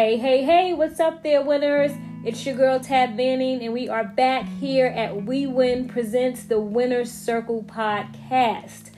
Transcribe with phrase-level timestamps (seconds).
[0.00, 1.92] Hey, hey, hey, what's up there, winners?
[2.24, 6.58] It's your girl Tab Banning, and we are back here at We Win Presents the
[6.58, 8.92] Winner's Circle podcast.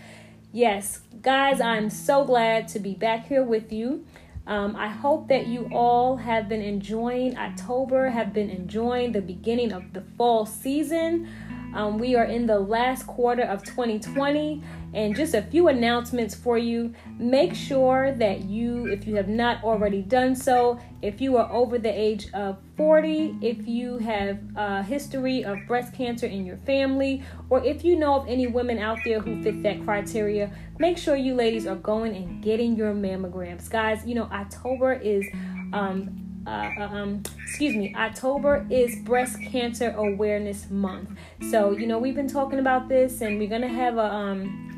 [0.53, 4.07] Yes, guys, I'm so glad to be back here with you.
[4.47, 9.73] Um, I hope that you all have been enjoying October, have been enjoying the beginning
[9.73, 11.29] of the fall season.
[11.75, 14.63] Um, we are in the last quarter of 2020,
[14.95, 16.95] and just a few announcements for you.
[17.19, 21.79] Make sure that you, if you have not already done so, if you are over
[21.79, 27.23] the age of 40, if you have a history of breast cancer in your family,
[27.49, 31.17] or if you know of any women out there who fit that criteria, make sure
[31.17, 33.71] you ladies are going and getting your mammograms.
[33.71, 35.27] Guys, you know, October is
[35.73, 41.11] um, uh, uh, um, excuse me, October is Breast Cancer Awareness Month.
[41.51, 44.73] So, you know, we've been talking about this, and we're gonna have a um,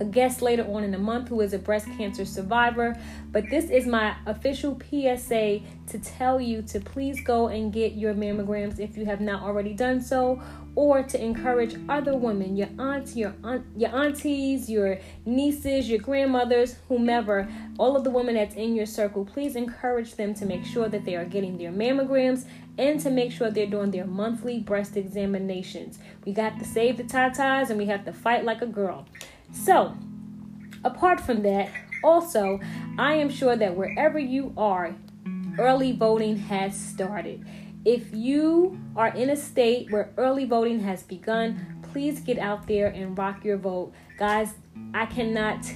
[0.00, 2.96] a guest later on in the month who is a breast cancer survivor.
[3.32, 8.14] But this is my official PSA to tell you to please go and get your
[8.14, 10.40] mammograms if you have not already done so,
[10.78, 16.76] or to encourage other women, your aunts, your aunt, your aunties, your nieces, your grandmothers,
[16.86, 17.48] whomever,
[17.80, 21.04] all of the women that's in your circle, please encourage them to make sure that
[21.04, 22.44] they are getting their mammograms
[22.78, 25.98] and to make sure they're doing their monthly breast examinations.
[26.24, 29.04] We got to save the tatas and we have to fight like a girl.
[29.50, 29.96] So,
[30.84, 31.72] apart from that,
[32.04, 32.60] also,
[32.96, 34.94] I am sure that wherever you are,
[35.58, 37.44] early voting has started.
[37.88, 42.88] If you are in a state where early voting has begun, please get out there
[42.88, 43.94] and rock your vote.
[44.18, 44.52] Guys,
[44.92, 45.66] I cannot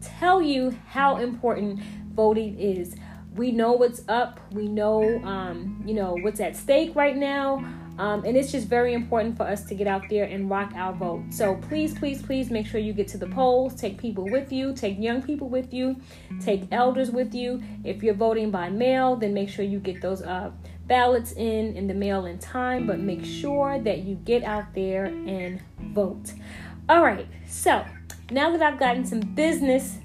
[0.00, 1.80] tell you how important
[2.14, 2.94] voting is.
[3.34, 4.38] We know what's up.
[4.52, 7.56] We know, um, you know, what's at stake right now.
[7.98, 10.92] Um, and it's just very important for us to get out there and rock our
[10.92, 11.24] vote.
[11.30, 13.74] So please, please, please make sure you get to the polls.
[13.74, 14.72] Take people with you.
[14.72, 16.00] Take young people with you.
[16.40, 17.60] Take elders with you.
[17.82, 20.52] If you're voting by mail, then make sure you get those uh,
[20.88, 22.86] ballots in in the mail in time.
[22.86, 26.32] But make sure that you get out there and vote.
[26.88, 27.28] All right.
[27.46, 27.84] So
[28.30, 29.98] now that I've gotten some business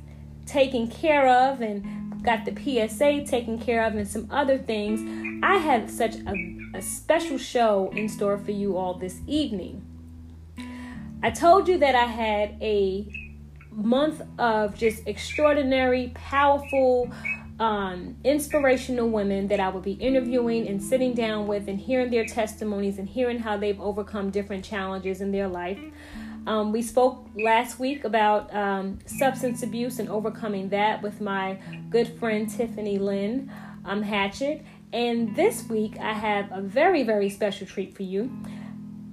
[0.45, 5.01] taken care of and got the PSA taken care of and some other things,
[5.43, 9.85] I have such a a special show in store for you all this evening.
[11.21, 13.07] I told you that I had a
[13.71, 17.11] month of just extraordinary, powerful,
[17.63, 22.25] um, inspirational women that I would be interviewing and sitting down with and hearing their
[22.25, 25.79] testimonies and hearing how they've overcome different challenges in their life.
[26.45, 31.57] Um, we spoke last week about um, substance abuse and overcoming that with my
[31.89, 33.49] good friend Tiffany Lynn
[33.85, 34.65] um, Hatchett.
[34.91, 38.29] And this week, I have a very, very special treat for you.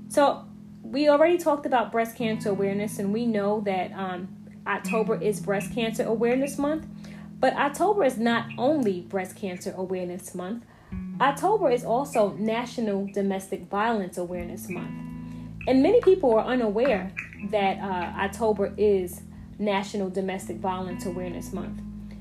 [0.08, 0.44] So,
[0.82, 4.26] we already talked about breast cancer awareness, and we know that um,
[4.66, 6.86] October is Breast Cancer Awareness Month.
[7.40, 10.64] But October is not only Breast Cancer Awareness Month,
[11.20, 14.90] October is also National Domestic Violence Awareness Month.
[15.66, 17.12] And many people are unaware
[17.50, 19.22] that uh, October is
[19.58, 21.80] National Domestic Violence Awareness Month.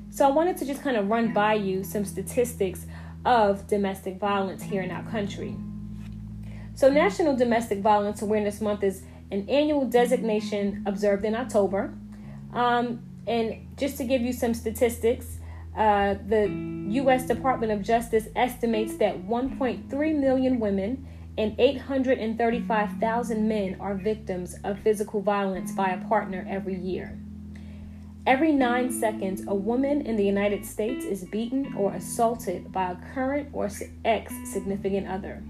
[0.10, 2.86] So I wanted to just kind of run by you some statistics
[3.26, 5.56] of domestic violence here in our country.
[6.76, 11.94] So, National Domestic Violence Awareness Month is an annual designation observed in October.
[12.54, 15.38] Um, and just to give you some statistics,
[15.76, 16.48] uh, the
[16.92, 17.26] U.S.
[17.26, 21.08] Department of Justice estimates that 1.3 million women
[21.38, 27.18] and 835,000 men are victims of physical violence by a partner every year.
[28.28, 33.14] Every nine seconds, a woman in the United States is beaten or assaulted by a
[33.14, 33.70] current or
[34.04, 35.42] ex significant other.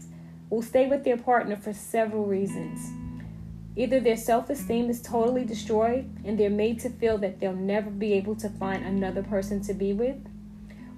[0.51, 2.93] will stay with their partner for several reasons.
[3.75, 7.91] Either their self esteem is totally destroyed and they're made to feel that they'll never
[7.91, 10.17] be able to find another person to be with,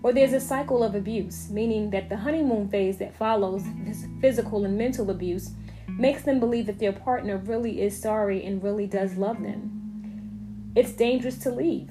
[0.03, 4.67] or there's a cycle of abuse, meaning that the honeymoon phase that follows this physical
[4.67, 5.53] and mental abuse
[5.89, 10.71] makes them believe that their partner really is sorry and really does love them.
[10.77, 11.89] It's dangerous to leave.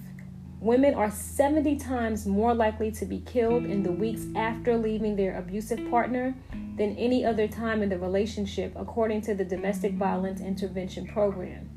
[0.60, 5.38] Women are 70 times more likely to be killed in the weeks after leaving their
[5.38, 6.36] abusive partner
[6.78, 11.70] than any other time in the relationship, according to the Domestic Violence Intervention Program.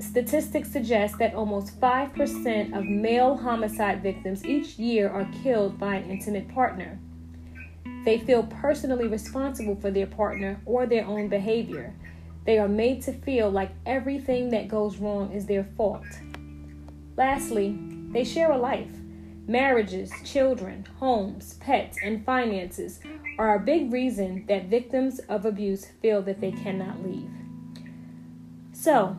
[0.00, 6.10] Statistics suggest that almost 5% of male homicide victims each year are killed by an
[6.10, 6.98] intimate partner.
[8.04, 11.94] They feel personally responsible for their partner or their own behavior.
[12.46, 16.06] They are made to feel like everything that goes wrong is their fault.
[17.18, 17.76] Lastly,
[18.12, 18.92] they share a life.
[19.48, 23.00] Marriages, children, homes, pets, and finances
[23.40, 27.28] are a big reason that victims of abuse feel that they cannot leave.
[28.72, 29.16] So,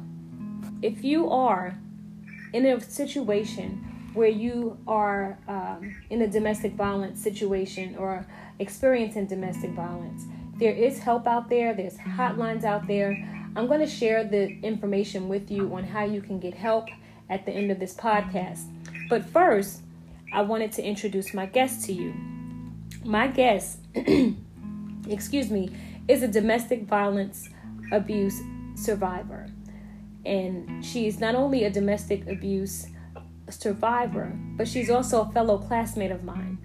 [0.81, 1.77] if you are
[2.53, 8.25] in a situation where you are um, in a domestic violence situation or
[8.59, 10.23] experiencing domestic violence,
[10.55, 13.11] there is help out there, there's hotlines out there.
[13.57, 16.87] I'm going to share the information with you on how you can get help
[17.29, 18.65] at the end of this podcast.
[19.09, 19.81] But first,
[20.33, 22.13] I wanted to introduce my guest to you.
[23.03, 23.79] My guest,
[25.09, 25.69] excuse me,
[26.07, 27.49] is a domestic violence
[27.91, 28.39] abuse
[28.75, 29.47] survivor.
[30.25, 32.87] And she's not only a domestic abuse
[33.49, 36.57] survivor, but she's also a fellow classmate of mine.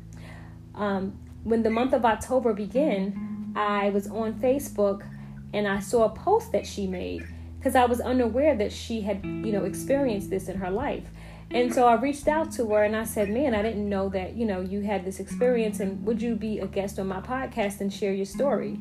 [0.75, 5.07] Um, when the month of October began, I was on Facebook
[5.53, 7.25] and I saw a post that she made
[7.65, 11.05] because I was unaware that she had, you know, experienced this in her life.
[11.51, 14.37] And so I reached out to her and I said, Man, I didn't know that,
[14.37, 17.81] you know, you had this experience and would you be a guest on my podcast
[17.81, 18.79] and share your story?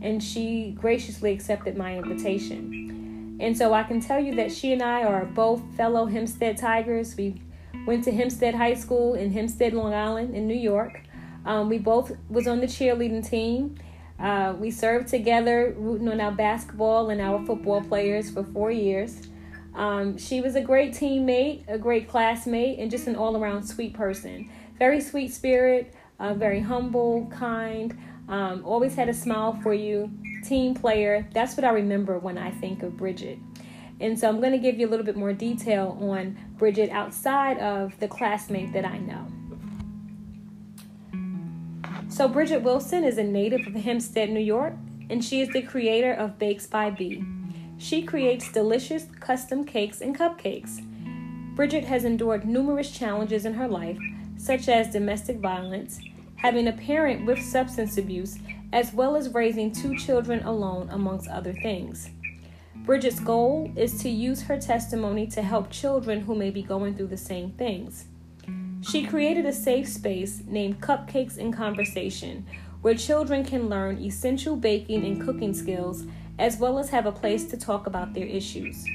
[0.00, 3.36] And she graciously accepted my invitation.
[3.40, 7.16] And so I can tell you that she and I are both fellow Hempstead Tigers.
[7.16, 7.42] We
[7.84, 11.02] went to Hempstead High School in Hempstead, Long Island, in New York.
[11.44, 13.74] Um, we both was on the cheerleading team.
[14.20, 19.28] Uh, we served together, rooting on our basketball and our football players for four years.
[19.74, 23.94] Um, she was a great teammate, a great classmate, and just an all around sweet
[23.94, 24.50] person.
[24.78, 27.96] Very sweet spirit, uh, very humble, kind,
[28.28, 30.10] um, always had a smile for you,
[30.44, 31.26] team player.
[31.32, 33.38] That's what I remember when I think of Bridget.
[34.00, 37.58] And so I'm going to give you a little bit more detail on Bridget outside
[37.58, 39.26] of the classmate that I know.
[42.10, 44.74] So, Bridget Wilson is a native of Hempstead, New York,
[45.08, 47.22] and she is the creator of Bakes by B.
[47.78, 50.84] She creates delicious custom cakes and cupcakes.
[51.54, 53.96] Bridget has endured numerous challenges in her life,
[54.36, 56.00] such as domestic violence,
[56.34, 58.38] having a parent with substance abuse,
[58.72, 62.10] as well as raising two children alone, amongst other things.
[62.78, 67.06] Bridget's goal is to use her testimony to help children who may be going through
[67.06, 68.06] the same things.
[68.82, 72.46] She created a safe space named Cupcakes in Conversation,
[72.80, 76.04] where children can learn essential baking and cooking skills
[76.38, 78.86] as well as have a place to talk about their issues.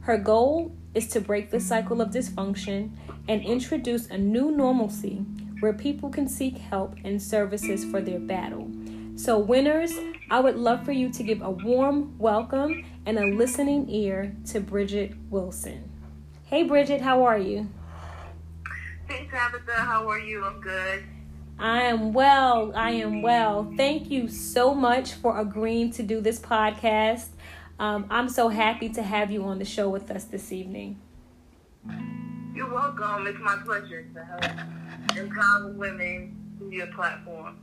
[0.00, 2.90] Her goal is to break the cycle of dysfunction
[3.26, 5.24] and introduce a new normalcy
[5.60, 8.70] where people can seek help and services for their battle.
[9.16, 9.92] So, winners,
[10.30, 14.60] I would love for you to give a warm welcome and a listening ear to
[14.60, 15.90] Bridget Wilson.
[16.44, 17.68] Hey, Bridget, how are you?
[19.12, 20.42] Hey, Tabitha, how are you?
[20.42, 21.04] I'm good.
[21.58, 22.72] I am well.
[22.74, 23.70] I am well.
[23.76, 27.26] Thank you so much for agreeing to do this podcast.
[27.78, 30.98] Um, I'm so happy to have you on the show with us this evening.
[32.54, 33.26] You're welcome.
[33.26, 37.58] It's my pleasure to help empower women through your platform.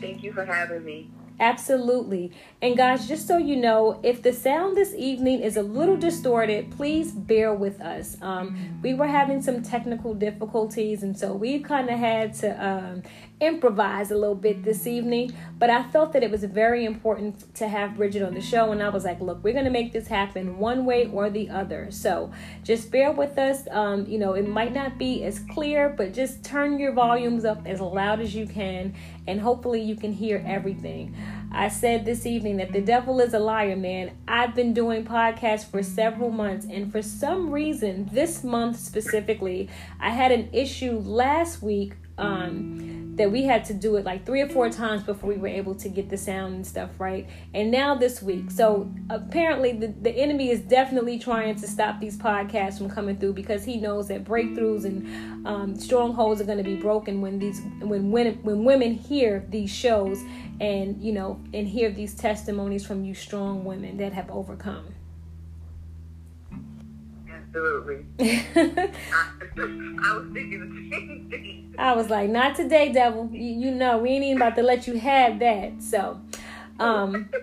[0.00, 1.10] Thank you for having me.
[1.40, 2.32] Absolutely.
[2.60, 6.70] And guys, just so you know, if the sound this evening is a little distorted,
[6.70, 8.18] please bear with us.
[8.20, 13.02] Um, we were having some technical difficulties, and so we've kind of had to um,
[13.40, 15.32] improvise a little bit this evening.
[15.58, 18.82] But I felt that it was very important to have Bridget on the show, and
[18.82, 21.90] I was like, look, we're going to make this happen one way or the other.
[21.90, 22.32] So
[22.62, 23.66] just bear with us.
[23.70, 27.66] Um, you know, it might not be as clear, but just turn your volumes up
[27.66, 28.94] as loud as you can,
[29.26, 31.14] and hopefully you can hear everything.
[31.52, 34.12] I said this evening that the devil is a liar, man.
[34.28, 39.68] I've been doing podcasts for several months, and for some reason, this month specifically,
[39.98, 44.40] I had an issue last week um, that we had to do it like three
[44.40, 47.28] or four times before we were able to get the sound and stuff right.
[47.52, 48.50] And now this week.
[48.50, 53.34] So apparently, the, the enemy is definitely trying to stop these podcasts from coming through
[53.34, 57.60] because he knows that breakthroughs and um, strongholds are going to be broken when these
[57.80, 60.22] when when when women hear these shows
[60.60, 64.94] and you know and hear these testimonies from you strong women that have overcome
[67.50, 68.92] absolutely I,
[70.14, 74.10] was thinking the same thing i was like not today devil you, you know we
[74.10, 76.20] ain't even about to let you have that so
[76.78, 77.28] um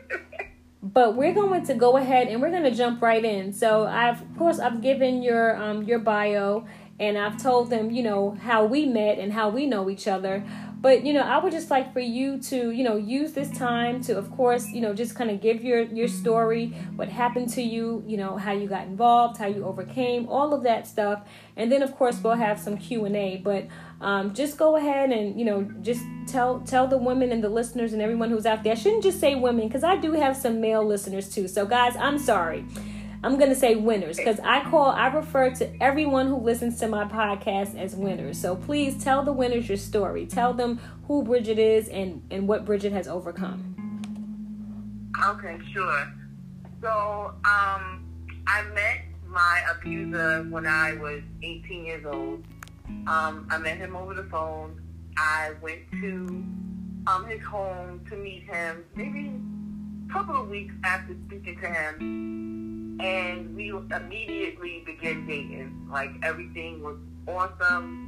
[0.94, 3.52] but we're going to go ahead and we're going to jump right in.
[3.52, 6.66] So I've, of course, I've given your um, your bio
[7.00, 10.44] and I've told them, you know, how we met and how we know each other.
[10.80, 14.02] But you know, I would just like for you to, you know, use this time
[14.04, 17.62] to, of course, you know, just kind of give your your story, what happened to
[17.64, 21.24] you, you know, how you got involved, how you overcame, all of that stuff,
[21.56, 23.38] and then of course we'll have some Q and A.
[23.38, 23.68] But
[24.02, 27.94] um, just go ahead and you know just tell tell the women and the listeners
[27.94, 28.74] and everyone who's out there.
[28.74, 31.48] I shouldn't just say women because I do have some male listeners too.
[31.48, 32.66] So guys, I'm sorry.
[33.24, 36.88] I'm going to say winners because I call, I refer to everyone who listens to
[36.88, 38.40] my podcast as winners.
[38.40, 40.26] So please tell the winners your story.
[40.26, 43.74] Tell them who Bridget is and, and what Bridget has overcome.
[45.26, 46.14] Okay, sure.
[46.82, 48.06] So, um,
[48.46, 52.44] I met my abuser when I was 18 years old.
[53.08, 54.80] Um, I met him over the phone.
[55.18, 56.46] I went to
[57.08, 59.32] um, his home to meet him maybe
[60.08, 62.67] a couple of weeks after speaking to him.
[63.00, 65.88] And we immediately began dating.
[65.92, 68.06] Like everything was awesome.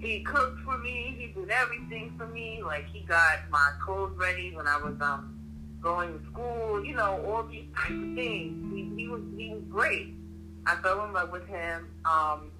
[0.00, 1.16] He cooked for me.
[1.18, 2.62] He did everything for me.
[2.62, 5.38] Like he got my clothes ready when I was um
[5.82, 6.84] going to school.
[6.84, 8.74] You know all these types of things.
[8.74, 10.14] He, he was he was great.
[10.66, 11.88] I fell in love with him.
[12.04, 12.50] Um,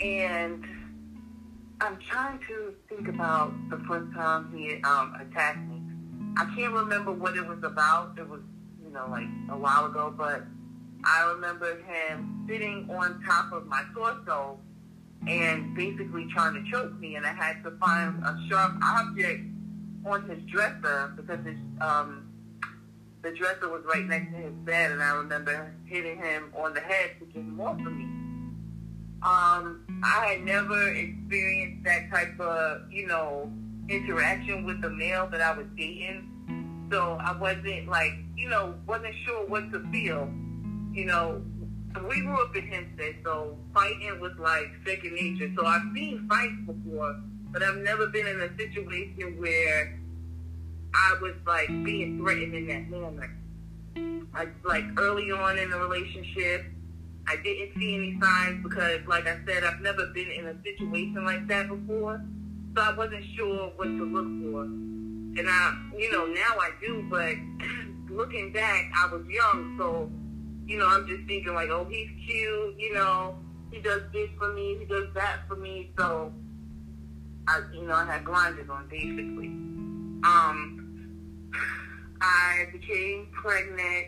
[0.00, 0.64] and
[1.80, 5.82] I'm trying to think about the first time he um, attacked me.
[6.36, 8.18] I can't remember what it was about.
[8.18, 8.40] It was,
[8.94, 10.44] know, like a while ago, but
[11.04, 14.58] I remember him sitting on top of my torso
[15.28, 19.42] and basically trying to choke me, and I had to find a sharp object
[20.06, 22.30] on his dresser because his, um,
[23.22, 26.80] the dresser was right next to his bed, and I remember hitting him on the
[26.80, 28.04] head to get him off of me.
[29.22, 33.50] Um, I had never experienced that type of, you know,
[33.88, 36.88] interaction with the male that I was dating.
[36.92, 40.30] So I wasn't like, you know, wasn't sure what to feel.
[40.92, 41.42] You know,
[42.08, 45.52] we grew up in Hempstead, so fighting was like second nature.
[45.56, 49.98] So I've seen fights before, but I've never been in a situation where
[50.94, 53.30] I was like being threatened in that moment.
[54.34, 56.66] I, like early on in the relationship,
[57.26, 61.24] I didn't see any signs because, like I said, I've never been in a situation
[61.24, 62.20] like that before.
[62.76, 64.62] So I wasn't sure what to look for.
[64.62, 67.34] And I, you know, now I do, but
[68.16, 69.76] looking back, I was young.
[69.78, 70.10] So,
[70.66, 73.36] you know, I'm just thinking like, oh, he's cute, you know,
[73.70, 75.90] he does this for me, he does that for me.
[75.98, 76.32] So,
[77.46, 79.48] I, you know, I had blinders on basically.
[80.24, 80.80] Um,
[82.20, 84.06] I became pregnant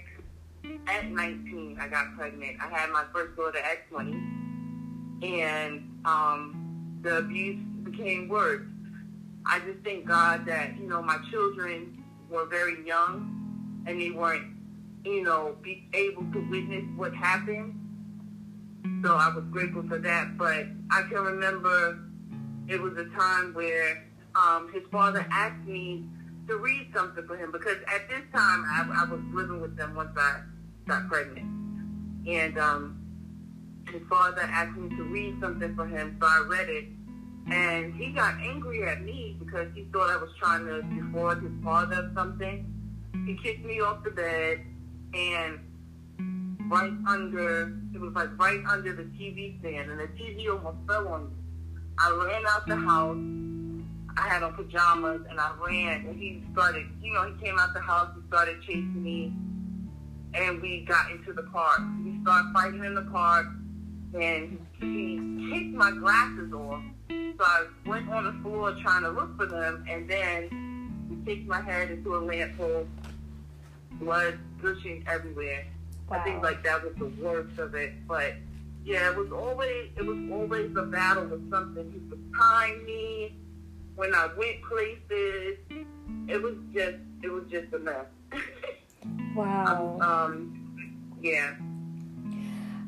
[0.86, 2.56] at 19, I got pregnant.
[2.60, 4.12] I had my first daughter at 20,
[5.22, 8.66] and um, the abuse became worse.
[9.44, 13.45] I just thank God that you know my children were very young,
[13.86, 14.46] and they weren't,
[15.04, 17.74] you know, be able to witness what happened.
[19.04, 20.36] So I was grateful for that.
[20.36, 21.98] But I can remember
[22.68, 26.04] it was a time where um, his father asked me
[26.48, 29.94] to read something for him because at this time I, I was living with them
[29.94, 30.40] once I
[30.86, 31.46] got pregnant.
[32.28, 33.06] And um,
[33.90, 36.84] his father asked me to read something for him, so I read it.
[37.48, 41.52] And he got angry at me because he thought I was trying to defraud his
[41.62, 42.72] father of something.
[43.24, 44.60] He kicked me off the bed
[45.14, 45.60] and
[46.70, 51.08] right under, it was like right under the TV stand, and the TV almost fell
[51.08, 51.32] on me.
[51.98, 53.16] I ran out the house.
[54.18, 57.74] I had on pajamas, and I ran, and he started, you know, he came out
[57.74, 59.32] the house, he started chasing me
[60.36, 61.80] and we got into the park.
[62.04, 63.46] We started fighting in the park,
[64.14, 66.82] and he kicked my glasses off.
[67.08, 71.48] So I went on the floor trying to look for them, and then he kicked
[71.48, 72.86] my head into a lamp pole,
[73.98, 75.66] blood gushing everywhere.
[76.08, 76.18] Wow.
[76.18, 78.34] I think like that was the worst of it, but
[78.84, 81.90] yeah, it was always it was always a battle with something.
[81.92, 83.36] He was tying me
[83.96, 85.58] when I went places.
[86.28, 88.06] It was just it was just a mess.
[89.36, 89.98] Wow.
[90.00, 91.54] Um, yeah.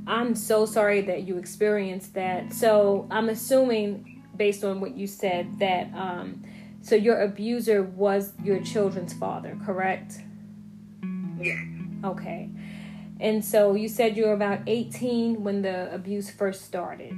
[0.06, 2.52] I'm so sorry that you experienced that.
[2.54, 6.42] So I'm assuming, based on what you said, that um,
[6.80, 10.20] so your abuser was your children's father, correct?
[11.40, 11.62] Yeah.
[12.04, 12.50] Okay.
[13.20, 17.12] And so you said you were about 18 when the abuse first started.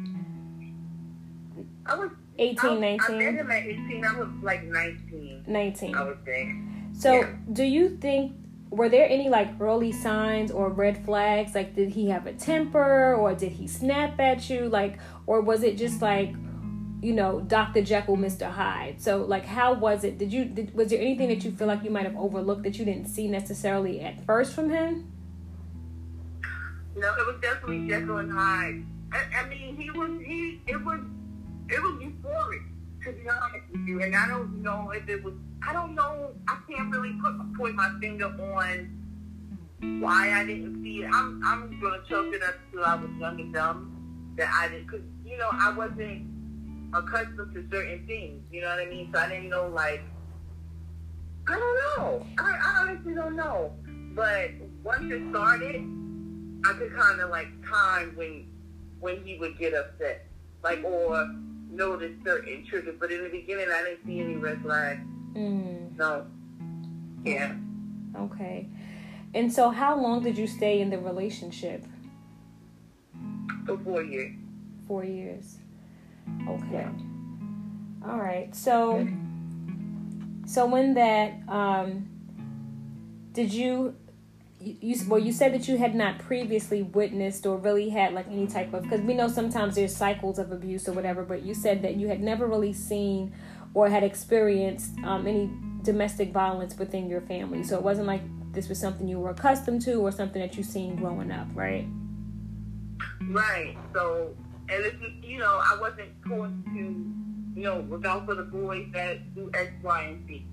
[1.87, 2.99] I was 18, I, 19.
[3.01, 4.05] I met him at 18.
[4.05, 5.45] I was like 19.
[5.47, 5.95] 19.
[5.95, 6.55] I would say.
[6.93, 7.29] So, Yeah.
[7.53, 8.33] do you think
[8.71, 11.55] were there any like early signs or red flags?
[11.55, 14.69] Like, did he have a temper or did he snap at you?
[14.69, 16.35] Like, or was it just like
[17.03, 17.83] you know, Dr.
[17.83, 18.51] Jekyll, Mr.
[18.51, 19.01] Hyde.
[19.01, 20.19] So, like, how was it?
[20.19, 22.79] Did you, did, was there anything that you feel like you might have overlooked that
[22.79, 25.11] you didn't see necessarily at first from him?
[26.97, 28.85] No, it was definitely Jekyll and Hyde.
[29.13, 31.01] I, I mean, he was, he, it was,
[31.69, 32.65] it was euphoric,
[33.05, 34.03] to be honest with you.
[34.03, 35.35] And I don't know if it was,
[35.67, 38.97] I don't know, I can't really put, point my finger on
[40.01, 41.11] why I didn't see it.
[41.13, 44.87] I'm, I'm to chalk it up to I was young and dumb that I didn't,
[44.87, 46.27] because, you know, I wasn't,
[46.93, 48.43] accustomed to certain things.
[48.51, 49.11] You know what I mean?
[49.13, 50.03] So I didn't know like
[51.49, 52.27] I don't know.
[52.39, 53.73] I, I honestly don't know.
[54.15, 54.51] But
[54.83, 55.77] once it started,
[56.65, 58.47] I could kind of like time when
[59.01, 60.27] when he would get upset,
[60.63, 61.27] like or
[61.71, 62.97] notice certain triggers.
[63.01, 65.01] But in the beginning, I didn't see any red flags.
[65.35, 65.97] Mm.
[65.97, 66.27] No.
[67.25, 67.55] Yeah.
[68.17, 68.69] Okay.
[69.33, 71.85] And so, how long did you stay in the relationship?
[73.65, 74.35] For four years.
[74.89, 75.60] Four years.
[76.49, 76.87] Okay.
[78.07, 78.55] All right.
[78.55, 79.07] So,
[80.47, 82.09] so when that, um,
[83.33, 83.95] did you,
[84.61, 88.47] you, well, you said that you had not previously witnessed or really had like any
[88.47, 91.83] type of, because we know sometimes there's cycles of abuse or whatever, but you said
[91.83, 93.33] that you had never really seen
[93.75, 95.51] or had experienced um, any
[95.83, 97.63] domestic violence within your family.
[97.63, 98.23] So it wasn't like
[98.53, 101.87] this was something you were accustomed to or something that you seen growing up, right?
[103.23, 103.77] Right.
[103.95, 104.35] So
[104.71, 108.87] and if you know, I wasn't going to, you know, look out for the boys
[108.93, 110.47] that do X, Y, and Z.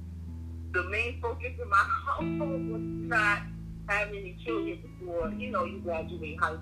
[0.71, 3.41] The main focus in my household was not
[3.87, 6.61] have any children before, you know, you graduate high school.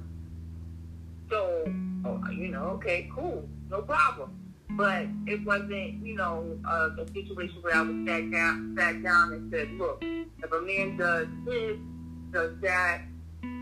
[1.29, 1.63] So,
[2.05, 4.37] oh, you know, okay, cool, no problem.
[4.71, 9.01] But it wasn't, you know, uh, a, a situation where I was sat down, sat
[9.01, 11.77] down and said, look, if a man does this,
[12.31, 13.03] does that,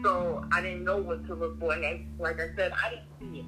[0.03, 1.73] so I didn't know what to look for.
[1.73, 3.45] And like I said, I didn't see it.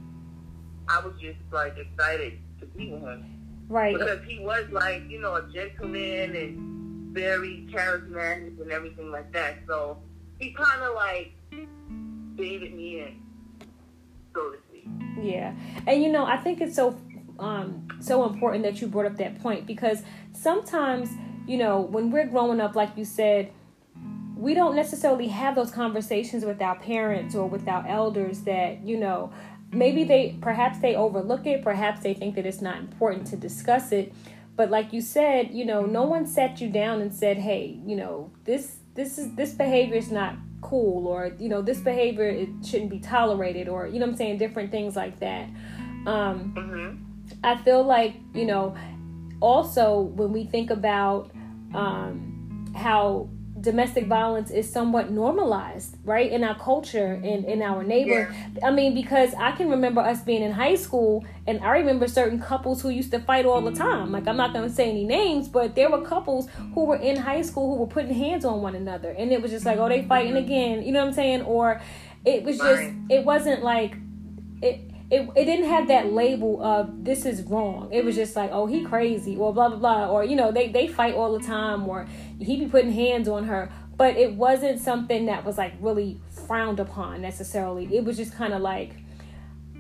[0.88, 3.26] I was just like excited to be with him.
[3.68, 3.98] Right.
[3.98, 9.60] Because he was like, you know, a gentleman and very charismatic and everything like that.
[9.68, 9.98] So
[10.40, 11.34] he kind of like
[12.36, 13.22] baited me in,
[14.34, 14.88] so to speak.
[15.22, 15.56] Yeah.
[15.88, 17.00] And you know, I think it's so
[17.40, 21.10] um so important that you brought up that point because sometimes,
[21.48, 23.52] you know, when we're growing up like you said,
[24.36, 28.98] we don't necessarily have those conversations with our parents or with our elders that, you
[28.98, 29.32] know,
[29.72, 33.92] maybe they perhaps they overlook it perhaps they think that it's not important to discuss
[33.92, 34.14] it
[34.56, 37.96] but like you said you know no one sat you down and said hey you
[37.96, 42.50] know this this is this behavior is not cool or you know this behavior it
[42.64, 45.48] shouldn't be tolerated or you know i'm saying different things like that
[46.08, 47.36] um mm-hmm.
[47.44, 48.76] i feel like you know
[49.42, 51.30] also when we think about
[51.74, 53.30] um how
[53.66, 58.32] domestic violence is somewhat normalized, right, in our culture and in our neighbor.
[58.32, 58.68] Yeah.
[58.68, 62.40] I mean, because I can remember us being in high school, and I remember certain
[62.40, 64.12] couples who used to fight all the time.
[64.12, 67.18] Like I'm not going to say any names, but there were couples who were in
[67.18, 69.90] high school who were putting hands on one another, and it was just like, oh,
[69.90, 70.46] they fighting mm-hmm.
[70.46, 70.84] again.
[70.84, 71.42] You know what I'm saying?
[71.42, 71.82] Or
[72.24, 73.98] it was just, it wasn't like
[74.62, 77.90] it it, it didn't have that label of this is wrong.
[77.92, 80.68] It was just like, oh, he crazy or blah blah blah or you know, they
[80.70, 82.06] they fight all the time or
[82.40, 83.72] he be putting hands on her.
[83.98, 87.96] But it wasn't something that was like really frowned upon necessarily.
[87.96, 88.92] It was just kind of like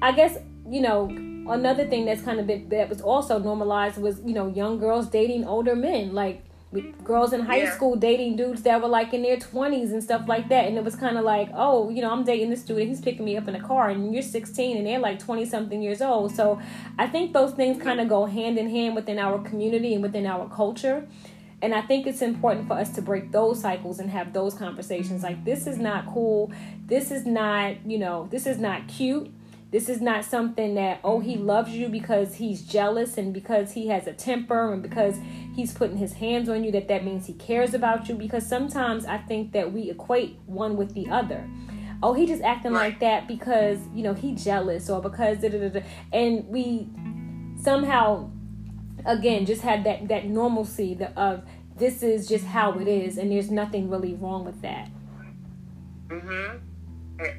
[0.01, 0.37] I guess,
[0.69, 1.09] you know,
[1.49, 5.09] another thing that's kind of been that was also normalized was, you know, young girls
[5.09, 6.13] dating older men.
[6.13, 6.44] Like
[7.03, 7.75] girls in high yeah.
[7.75, 10.65] school dating dudes that were like in their 20s and stuff like that.
[10.65, 13.01] And it was kind of like oh you know i'm dating this dude and he's
[13.01, 16.01] picking me up in a car and you're 16 and they're like 20 something years
[16.01, 16.35] old.
[16.35, 16.59] So
[16.97, 20.25] i think those things kind of go hand in hand within our community and within
[20.25, 21.07] our culture.
[21.61, 25.23] And i think it's important for us to break those cycles and have those conversations.
[25.23, 26.51] Like this is not cool.
[26.85, 29.31] This is not you know this is not cute
[29.75, 33.89] this is not something that, oh, he loves you because he's jealous and because he
[33.89, 35.19] has a temper and because
[35.53, 38.15] he's putting his hands on you, that that means he cares about you.
[38.15, 41.45] Because sometimes I think that we equate one with the other.
[42.01, 45.67] Oh, he just acting like that because, you know, he jealous or because, da, da,
[45.67, 45.81] da,
[46.13, 46.87] and we
[47.61, 48.29] somehow,
[49.05, 51.43] again, just had that, that normalcy of
[51.75, 54.89] this is just how it is and there's nothing really wrong with that.
[56.07, 56.59] Mm-hmm.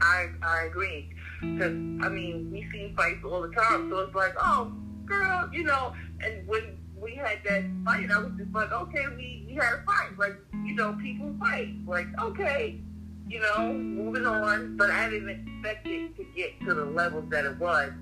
[0.03, 3.91] I, I agree because, I mean, we see fights all the time.
[3.91, 4.73] So it's like, oh,
[5.05, 5.95] girl, you know.
[6.21, 9.83] And when we had that fight, I was just like, okay, we, we had a
[9.85, 10.19] fight.
[10.19, 11.75] Like, you know, people fight.
[11.87, 12.81] Like, okay,
[13.29, 14.77] you know, moving on.
[14.77, 17.93] But I didn't expect it to get to the levels that it was.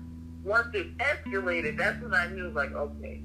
[0.43, 3.21] Once it escalated, that's when I knew, like, okay,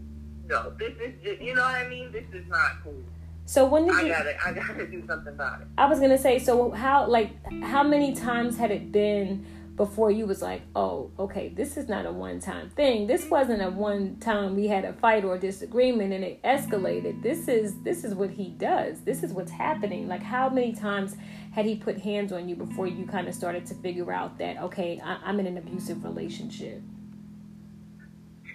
[0.49, 2.11] no, this is just, you know what I mean?
[2.11, 3.03] This is not cool.
[3.47, 4.09] So when did I you?
[4.09, 5.67] Gotta, I gotta do something about it.
[5.77, 7.33] I was gonna say, so how like
[7.65, 9.45] how many times had it been
[9.81, 13.07] before you was like, oh, okay, this is not a one time thing.
[13.07, 17.23] This wasn't a one time we had a fight or a disagreement and it escalated.
[17.23, 19.01] This is this is what he does.
[19.01, 20.07] This is what's happening.
[20.07, 21.17] Like how many times
[21.53, 24.59] had he put hands on you before you kind of started to figure out that
[24.59, 26.83] okay, I, am in an abusive relationship?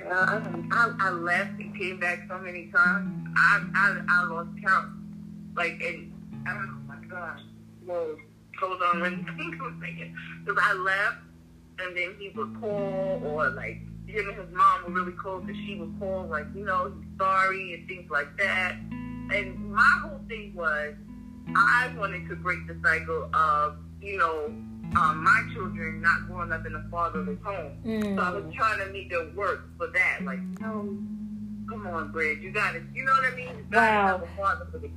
[0.07, 3.29] I, I left and came back so many times.
[3.35, 4.91] I I, I lost count.
[5.55, 6.13] Like and
[6.47, 7.41] oh my gosh,
[8.69, 10.15] whoa hold on one second.
[10.43, 11.17] Because I left,
[11.79, 15.55] and then he would call, or like him and his mom were really close, and
[15.65, 18.75] she would call, like, you know, he's sorry, and things like that.
[19.33, 20.93] And my whole thing was,
[21.55, 24.53] I wanted to break the cycle of, you know,
[24.95, 27.77] um, my children not growing up in a fatherless home.
[27.85, 28.15] Mm.
[28.15, 28.53] So I was mm.
[28.53, 30.23] trying to make it work for that.
[30.23, 30.97] Like, you know,
[31.75, 32.83] come on, Bridge, you got it.
[32.93, 33.67] You know what I mean?
[33.71, 34.21] You wow.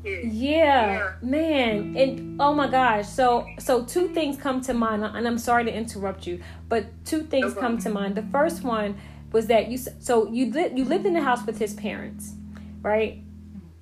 [0.04, 1.96] Yeah, yeah, man.
[1.96, 3.08] And oh my gosh.
[3.08, 7.22] So so two things come to mind, and I'm sorry to interrupt you, but two
[7.22, 7.60] things okay.
[7.60, 8.14] come to mind.
[8.14, 8.98] The first one
[9.32, 12.34] was that you so you li- you lived in the house with his parents,
[12.82, 13.22] right?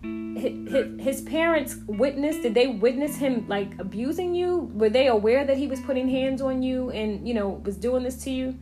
[0.02, 5.56] His, his parents witnessed did they witness him like abusing you were they aware that
[5.56, 8.58] he was putting hands on you and you know was doing this to you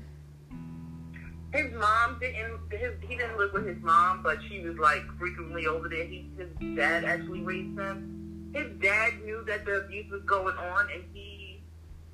[1.55, 2.61] his mom didn't.
[2.71, 6.05] His, he didn't live with his mom, but she was like frequently over there.
[6.05, 8.51] He, his dad actually raised him.
[8.53, 11.63] His dad knew that the abuse was going on, and he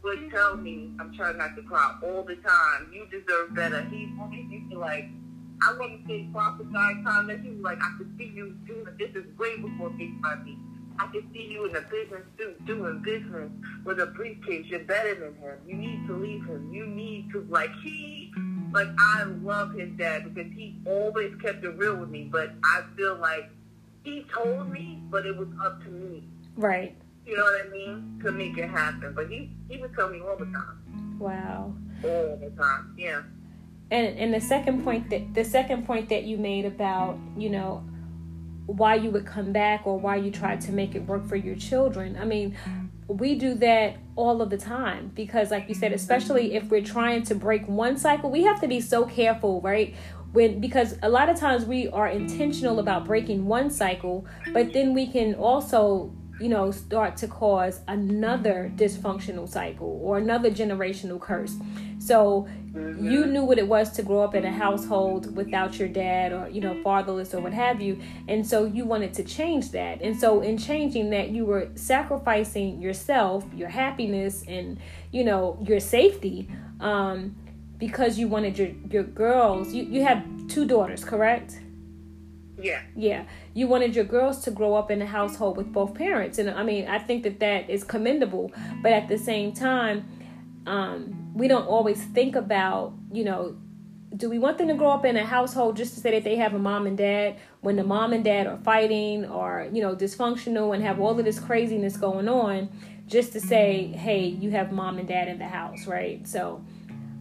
[0.02, 2.92] would tell me, "I'm trying not to cry all the time.
[2.92, 4.12] You deserve better." He
[4.50, 5.06] used to like.
[5.62, 7.42] I to say prophesy comment.
[7.42, 10.58] He was like, "I could see you doing this is way before Big Money."
[10.98, 13.50] I can see you in a business suit doing business
[13.84, 14.66] with a briefcase.
[14.66, 15.56] You're better than him.
[15.66, 16.70] You need to leave him.
[16.70, 18.30] You need to like he
[18.72, 22.28] like I love his dad because he always kept it real with me.
[22.30, 23.50] But I feel like
[24.04, 26.24] he told me, but it was up to me.
[26.56, 26.96] Right.
[27.26, 28.20] You know what I mean?
[28.24, 29.12] To make it happen.
[29.14, 31.18] But he he would tell me all the time.
[31.18, 31.74] Wow.
[32.04, 32.94] All the time.
[32.96, 33.22] Yeah.
[33.90, 37.84] And and the second point that the second point that you made about you know
[38.66, 41.56] why you would come back or why you tried to make it work for your
[41.56, 42.16] children.
[42.20, 42.56] I mean,
[43.10, 45.96] we do that all of the time because like you said mm-hmm.
[45.96, 49.94] especially if we're trying to break one cycle we have to be so careful right?
[50.32, 54.94] When because a lot of times we are intentional about breaking one cycle but then
[54.94, 61.56] we can also you know start to cause another dysfunctional cycle or another generational curse.
[61.98, 63.10] So mm-hmm.
[63.10, 66.48] you knew what it was to grow up in a household without your dad or
[66.48, 70.00] you know fatherless or what have you and so you wanted to change that.
[70.00, 74.78] And so in changing that you were sacrificing yourself your happiness and
[75.12, 76.48] you know your safety
[76.80, 77.36] um
[77.78, 81.60] because you wanted your your girls you you have two daughters correct
[82.62, 82.82] yeah.
[82.96, 83.24] Yeah.
[83.54, 86.38] You wanted your girls to grow up in a household with both parents.
[86.38, 88.52] And I mean, I think that that is commendable.
[88.82, 90.06] But at the same time,
[90.66, 93.56] um, we don't always think about, you know,
[94.16, 96.36] do we want them to grow up in a household just to say that they
[96.36, 99.94] have a mom and dad when the mom and dad are fighting or, you know,
[99.94, 102.68] dysfunctional and have all of this craziness going on
[103.06, 106.26] just to say, hey, you have mom and dad in the house, right?
[106.26, 106.64] So,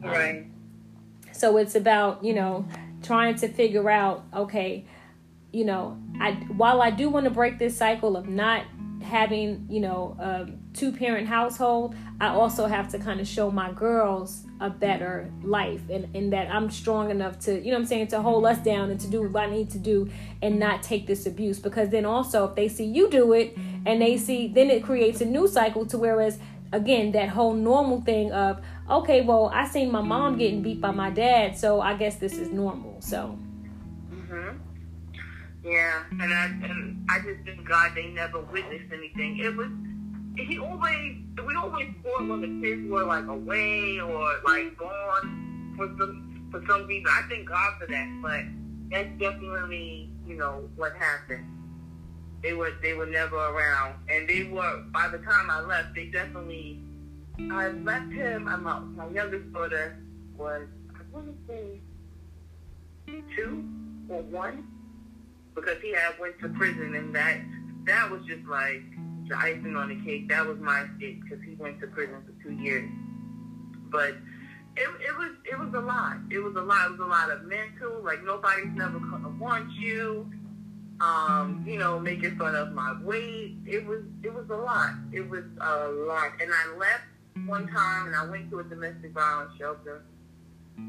[0.04, 0.46] um, right.
[1.32, 2.66] So it's about, you know,
[3.02, 4.86] trying to figure out, okay,
[5.52, 8.66] you know, I while I do want to break this cycle of not
[9.02, 13.72] having, you know, a two parent household, I also have to kind of show my
[13.72, 18.08] girls a better life and, and that I'm strong enough to, you know I'm saying,
[18.08, 20.10] to hold us down and to do what I need to do
[20.42, 21.60] and not take this abuse.
[21.60, 25.22] Because then also if they see you do it and they see then it creates
[25.22, 26.38] a new cycle to whereas
[26.72, 30.92] again that whole normal thing of okay well i seen my mom getting beat by
[30.92, 33.40] my dad so i guess this is normal so.
[35.70, 39.38] Yeah, and I and I just thank God they never witnessed anything.
[39.38, 39.70] It was
[40.36, 45.88] he always we always fought when the kids were like away or like gone for
[46.00, 47.06] some for some reason.
[47.08, 48.42] I thank God for that, but
[48.90, 51.46] that's definitely you know what happened.
[52.42, 55.94] They were they were never around, and they were by the time I left.
[55.94, 56.82] They definitely
[57.52, 58.48] I left him.
[58.48, 58.88] I'm out.
[58.88, 60.00] My youngest daughter
[60.36, 60.64] was
[60.96, 61.80] I want to say
[63.36, 63.64] two
[64.10, 64.66] or one
[65.56, 67.40] because he had went to prison, and that
[67.86, 68.84] that was just like
[69.28, 70.30] the icing on the cake.
[70.30, 72.90] That was my escape because he went to prison for two years.
[73.92, 74.16] But
[74.76, 76.18] it, it was it was a lot.
[76.30, 76.88] It was a lot.
[76.88, 78.02] It was a lot of mental.
[78.04, 80.30] Like nobody's never gonna want you.
[81.02, 83.56] Um, you know, making fun of my weight.
[83.66, 84.92] It was it was a lot.
[85.12, 86.32] It was a lot.
[86.42, 87.04] And I left
[87.48, 90.04] one time, and I went to a domestic violence shelter.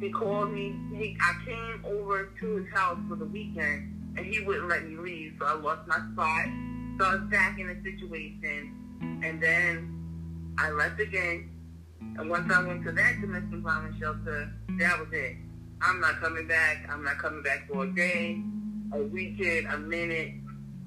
[0.00, 0.76] He called me.
[0.94, 4.96] He I came over to his house for the weekend and he wouldn't let me
[4.96, 6.46] leave, so I lost my spot.
[6.98, 11.50] So I was back in the situation, and then I left again,
[12.18, 15.36] And once I went to that domestic violence shelter, that was it.
[15.80, 16.88] I'm not coming back.
[16.90, 18.42] I'm not coming back for a day,
[18.92, 20.34] a weekend, a minute,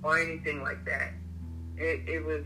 [0.04, 1.14] or anything like that.
[1.78, 2.44] It, it was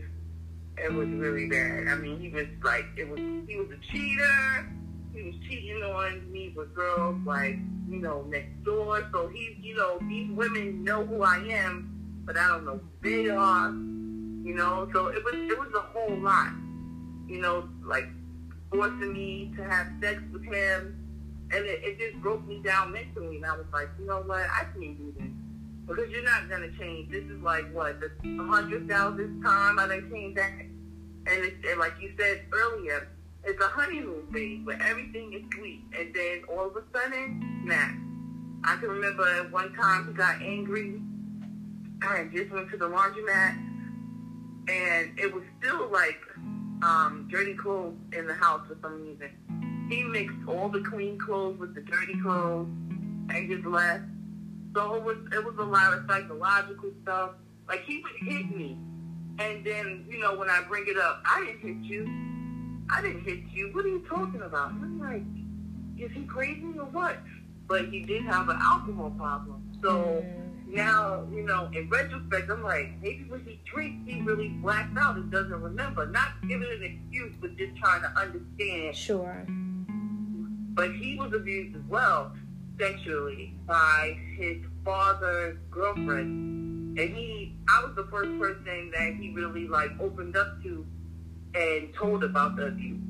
[0.78, 1.88] it was really bad.
[1.88, 4.72] I mean, he was like, it was he was a cheater.
[5.18, 9.08] He was cheating on me with girls like you know next door.
[9.12, 13.24] So he, you know, these women know who I am, but I don't know who
[13.24, 13.70] they are.
[13.70, 16.52] You know, so it was it was a whole lot.
[17.26, 18.06] You know, like
[18.70, 20.94] forcing me to have sex with him,
[21.50, 23.38] and it, it just broke me down mentally.
[23.38, 25.32] And I was like, you know what, I can't do this
[25.84, 27.10] because you're not gonna change.
[27.10, 28.10] This is like what the
[28.48, 30.60] hundred thousandth time I done came back,
[31.26, 33.08] and, it's, and like you said earlier,
[33.48, 37.96] it's a honeymoon phase where everything is sweet, and then all of a sudden, snap.
[38.64, 41.00] I can remember one time he got angry.
[42.02, 43.56] I had just went to the laundromat,
[44.68, 46.20] and it was still like
[46.82, 49.88] um, dirty clothes in the house for some reason.
[49.88, 52.68] He mixed all the clean clothes with the dirty clothes
[53.30, 54.04] and just left.
[54.74, 57.30] So it was it was a lot of psychological stuff.
[57.66, 58.76] Like he would hit me,
[59.38, 62.27] and then you know when I bring it up, I didn't hit you.
[62.90, 63.70] I didn't hit you.
[63.72, 64.70] What are you talking about?
[64.70, 65.22] I'm like,
[65.98, 67.18] is he crazy or what?
[67.66, 69.62] But he did have an alcohol problem.
[69.82, 70.74] So mm.
[70.74, 75.16] now, you know, in retrospect, I'm like, maybe when he drinks, he really blacks out
[75.16, 76.06] and doesn't remember.
[76.06, 78.96] Not giving an excuse, but just trying to understand.
[78.96, 79.44] Sure.
[80.74, 82.32] But he was abused as well
[82.78, 86.98] sexually by his father's girlfriend.
[86.98, 90.86] And he, I was the first person that he really like opened up to
[91.54, 93.00] and told about the abuse.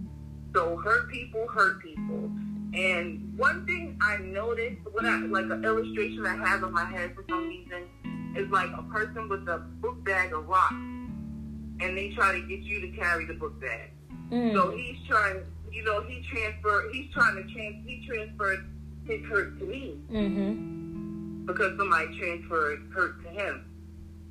[0.54, 2.30] So hurt people hurt people.
[2.74, 7.14] And one thing I noticed, when I like an illustration I have in my head
[7.14, 7.88] for some reason,
[8.36, 12.60] is like a person with a book bag of rocks, and they try to get
[12.60, 13.90] you to carry the book bag.
[14.30, 14.52] Mm.
[14.52, 18.66] So he's trying, you know, he transferred, he's trying to trans, he transferred
[19.06, 21.46] his hurt to me mm-hmm.
[21.46, 23.64] because somebody transferred hurt to him.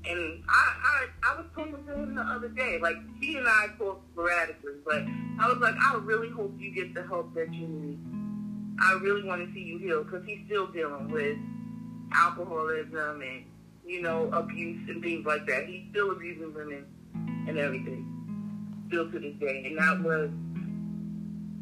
[0.10, 2.80] And I, I, I was talking to him the other day.
[2.82, 5.04] Like he and I talk sporadically, but
[5.40, 8.00] I was like, I really hope you get the help that you need.
[8.80, 11.38] I really want to see you heal because he's still dealing with
[12.14, 13.44] alcoholism and
[13.86, 15.66] you know abuse and things like that.
[15.68, 16.86] He's still abusing women
[17.48, 18.06] and everything,
[18.88, 19.64] still to this day.
[19.66, 20.30] And that was,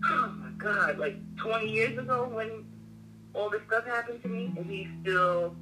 [0.04, 2.66] oh my God, like 20 years ago when
[3.34, 5.56] all this stuff happened to me, and he's still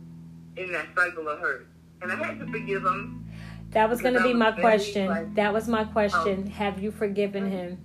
[0.58, 1.68] in that cycle of hurt.
[2.04, 3.32] And I had to forgive him.
[3.72, 5.08] That was going to be my question.
[5.08, 6.44] Like, that was my question.
[6.44, 7.78] Um, Have you forgiven him?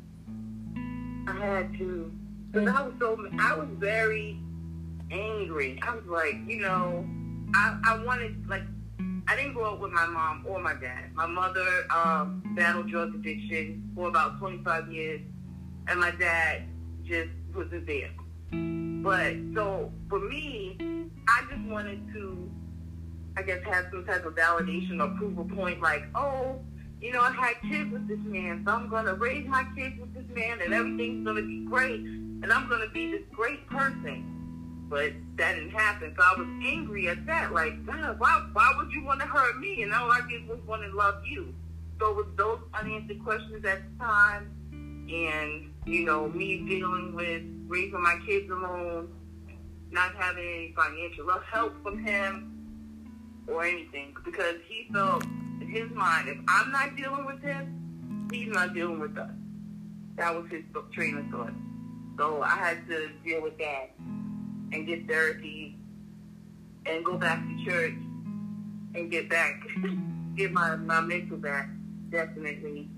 [1.26, 2.12] I had to.
[2.50, 2.76] Because mm.
[2.76, 4.38] I was so, I was very
[5.10, 5.80] angry.
[5.82, 7.06] I was like, you know,
[7.54, 8.64] I, I wanted, like,
[9.28, 11.12] I didn't grow up with my mom or my dad.
[11.14, 15.20] My mother um, battled drug addiction for about 25 years,
[15.86, 16.62] and my dad
[17.04, 18.10] just wasn't there.
[19.02, 20.76] But so for me,
[21.28, 22.50] I just wanted to,
[23.38, 26.58] I guess, have some type of validation or proof of point, like, oh,
[27.00, 30.12] you know, I had kids with this man, so I'm gonna raise my kids with
[30.12, 34.86] this man, and everything's gonna be great, and I'm gonna be this great person.
[34.90, 37.52] But that didn't happen, so I was angry at that.
[37.52, 39.84] Like, God, why, why would you want to hurt me?
[39.84, 41.54] And all I did was want to love you.
[42.00, 48.02] So with those unanswered questions at the time, and you know, me dealing with raising
[48.02, 49.14] my kids alone,
[49.92, 52.57] not having any financial help from him
[53.48, 55.24] or anything, because he felt
[55.60, 59.30] in his mind, if I'm not dealing with him, he's not dealing with us.
[60.16, 61.54] That was his train of thought.
[62.18, 63.90] So I had to deal with that
[64.72, 65.76] and get therapy
[66.86, 67.94] and go back to church
[68.94, 69.60] and get back,
[70.36, 71.68] get my, my mental back,
[72.10, 72.88] definitely.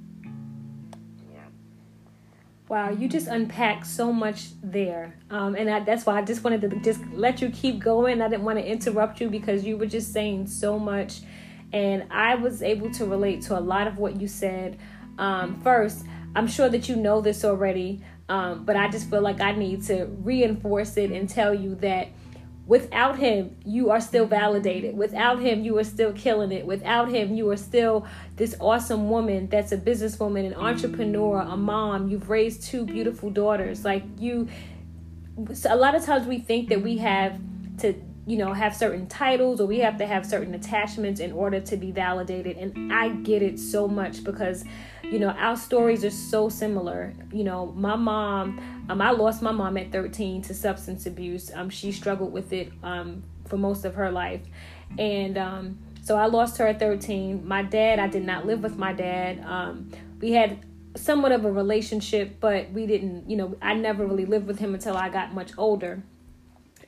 [2.70, 6.60] Wow, you just unpacked so much there, um, and I, that's why I just wanted
[6.60, 8.22] to just let you keep going.
[8.22, 11.22] I didn't want to interrupt you because you were just saying so much,
[11.72, 14.78] and I was able to relate to a lot of what you said.
[15.18, 16.06] Um, first,
[16.36, 19.82] I'm sure that you know this already, um, but I just feel like I need
[19.86, 22.10] to reinforce it and tell you that
[22.66, 24.96] Without him, you are still validated.
[24.96, 26.64] Without him, you are still killing it.
[26.64, 32.08] Without him, you are still this awesome woman that's a businesswoman, an entrepreneur, a mom.
[32.08, 33.84] You've raised two beautiful daughters.
[33.84, 34.48] Like you,
[35.68, 37.40] a lot of times we think that we have
[37.78, 37.94] to
[38.30, 41.76] you know have certain titles or we have to have certain attachments in order to
[41.76, 42.56] be validated.
[42.56, 44.64] And i get it so much because
[45.02, 47.12] you know our stories are so similar.
[47.32, 51.50] You know my mom um, i lost my mom at 13 to substance abuse.
[51.52, 54.42] Um, she struggled with it um, for most of her life.
[54.96, 58.78] And um, so i lost her at 13 my dad i did not live with
[58.78, 59.44] my dad.
[59.44, 59.90] Um,
[60.20, 60.64] we had
[60.96, 64.74] somewhat of a relationship, but we didn't, you know, I never really lived with him
[64.74, 66.02] until I got much older.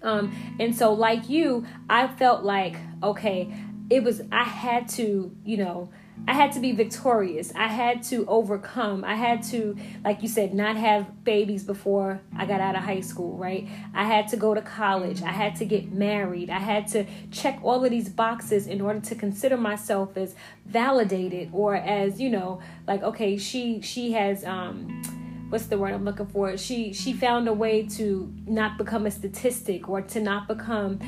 [0.03, 3.55] Um, and so, like you, I felt like, okay,
[3.91, 5.91] it was, I had to, you know,
[6.29, 7.53] I had to be victorious.
[7.57, 9.05] I had to overcome.
[9.05, 13.01] I had to, like you said, not have babies before I got out of high
[13.01, 13.69] school, right?
[13.93, 15.23] I had to go to college.
[15.23, 16.49] I had to get married.
[16.49, 21.51] I had to check all of these boxes in order to consider myself as validated
[21.53, 25.03] or as, you know, like okay, she she has um
[25.53, 26.57] what's the word I'm looking for?
[26.57, 30.99] She she found a way to not become a statistic or to not become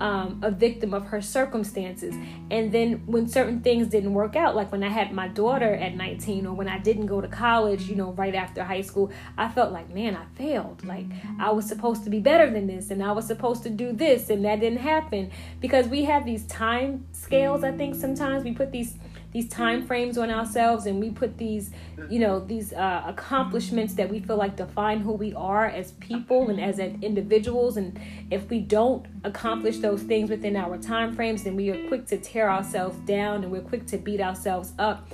[0.00, 2.14] um, a victim of her circumstances.
[2.50, 5.94] And then when certain things didn't work out, like when I had my daughter at
[5.94, 9.48] 19 or when I didn't go to college, you know, right after high school, I
[9.48, 10.84] felt like, man, I failed.
[10.84, 11.06] Like
[11.40, 14.28] I was supposed to be better than this and I was supposed to do this
[14.28, 17.64] and that didn't happen because we have these time scales.
[17.64, 18.96] I think sometimes we put these
[19.34, 21.72] these time frames on ourselves and we put these
[22.08, 26.48] you know these uh, accomplishments that we feel like define who we are as people
[26.50, 27.76] and as individuals.
[27.76, 32.06] And if we don't accomplish those things within our time frames then we are quick
[32.06, 35.08] to tear ourselves down and we're quick to beat ourselves up.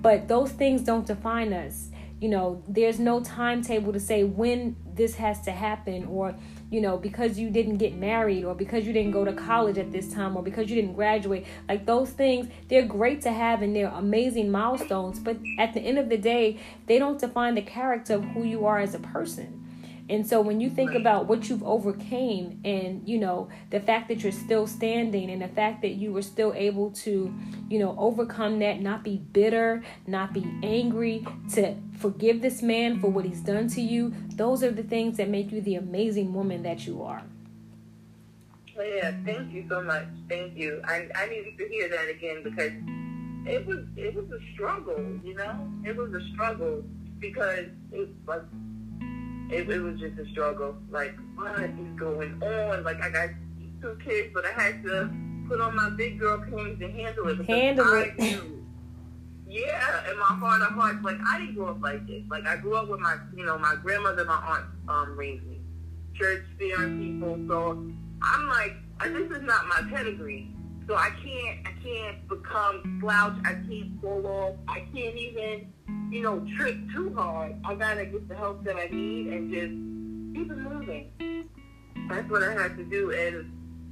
[0.00, 1.90] But those things don't define us.
[2.20, 6.36] You know there's no timetable to say when this has to happen or
[6.74, 9.92] you know, because you didn't get married or because you didn't go to college at
[9.92, 11.46] this time or because you didn't graduate.
[11.68, 16.00] Like those things, they're great to have and they're amazing milestones, but at the end
[16.00, 19.63] of the day, they don't define the character of who you are as a person.
[20.08, 24.22] And so when you think about what you've overcame and, you know, the fact that
[24.22, 27.34] you're still standing and the fact that you were still able to,
[27.70, 33.08] you know, overcome that, not be bitter, not be angry, to forgive this man for
[33.08, 36.62] what he's done to you, those are the things that make you the amazing woman
[36.62, 37.22] that you are.
[38.76, 40.06] Oh, yeah, thank you so much.
[40.28, 40.82] Thank you.
[40.84, 42.72] I, I needed to hear that again because
[43.46, 45.70] it was it was a struggle, you know?
[45.84, 46.82] It was a struggle
[47.20, 48.42] because it was like
[49.50, 50.76] it, it was just a struggle.
[50.90, 52.84] Like, what is going on?
[52.84, 53.30] Like, I got
[53.80, 55.10] two kids, but I had to
[55.48, 57.44] put on my big girl pants and handle it.
[57.46, 58.18] Handle I it.
[58.18, 58.66] Knew,
[59.46, 62.22] yeah, in my heart of hearts, like I didn't grow up like this.
[62.28, 65.44] Like I grew up with my, you know, my grandmother, and my aunt, um, raised
[65.44, 65.60] me,
[66.14, 67.38] church fearing people.
[67.46, 70.50] So I'm like, this is not my pedigree.
[70.86, 73.36] So I can't, I can't become slouch.
[73.44, 74.56] I can't fall off.
[74.68, 75.72] I can't even
[76.14, 77.56] you know, trip too hard.
[77.64, 81.48] I gotta get the help that I need and just keep it moving.
[82.08, 83.10] That's what I had to do.
[83.10, 83.50] And,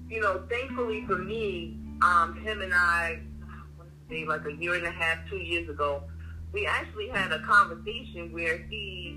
[0.08, 3.20] you know, thankfully for me, um, him and I,
[4.08, 6.02] say like a year and a half, two years ago,
[6.52, 9.16] we actually had a conversation where he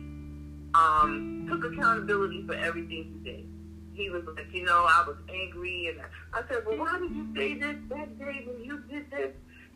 [0.74, 3.48] um, took accountability for everything he did.
[3.96, 6.02] He was like, you know, I was angry, and
[6.34, 9.32] I said, well, why did you say this that day when you did this?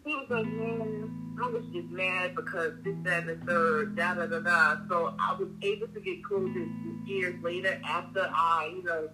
[0.05, 4.15] he was like, man, I was just mad because this, that, and the third, da,
[4.15, 4.77] da, da, da.
[4.87, 6.67] So I was able to get closure
[7.05, 9.09] years later after I, you know,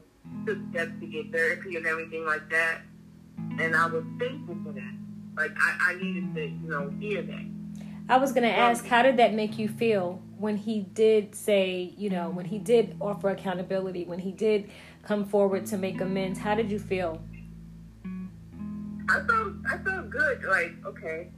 [0.45, 2.81] took steps to get therapy and everything like that.
[3.59, 4.95] And I was thankful for that.
[5.35, 7.45] Like, I, I needed to, you know, hear that.
[8.07, 11.93] I was going to ask, how did that make you feel when he did say,
[11.97, 14.69] you know, when he did offer accountability, when he did
[15.05, 16.39] come forward to make amends?
[16.39, 17.21] How did you feel?
[19.07, 20.43] I felt I felt good.
[20.43, 21.29] Like okay,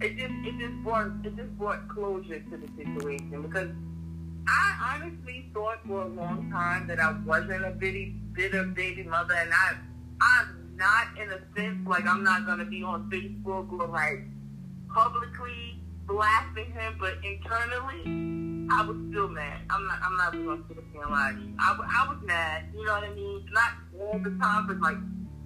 [0.00, 3.70] it just it just brought it just brought closure to the situation because
[4.48, 9.34] I honestly thought for a long time that I wasn't a bitty bitter baby mother,
[9.34, 9.74] and I
[10.20, 14.24] I'm not in a sense like I'm not gonna be on Facebook or like
[14.94, 19.60] publicly blasting him, but internally I was still mad.
[19.70, 21.54] I'm not I'm not gonna sit here and lie to.
[21.58, 22.64] I, was mad.
[22.74, 23.46] You know what I mean?
[23.52, 24.96] Not all the time, but like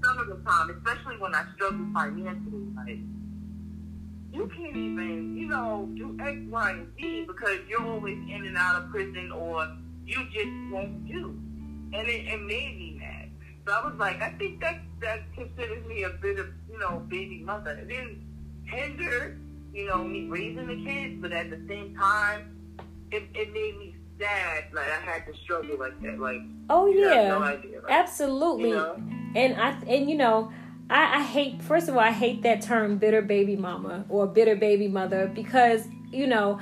[0.03, 2.99] some of the time, especially when I struggle financially, like
[4.33, 8.57] you can't even, you know, do X, Y, and Z because you're always in and
[8.57, 9.69] out of prison or
[10.07, 11.37] you just won't do.
[11.93, 13.31] And it, it made me mad.
[13.67, 17.05] So I was like, I think that that considers me a bit of, you know,
[17.09, 17.73] baby mother.
[17.73, 18.23] It didn't
[18.65, 19.37] hinder,
[19.73, 22.60] you know, me raising the kids, but at the same time,
[23.13, 24.65] it, it made me sad.
[24.73, 26.19] Like I had to struggle like that.
[26.19, 28.71] Like, oh yeah, no idea, like, absolutely.
[28.71, 29.03] You know?
[29.35, 30.53] and I and you know
[30.89, 34.57] I, I hate first of all I hate that term bitter baby mama or bitter
[34.57, 36.61] baby mother because you know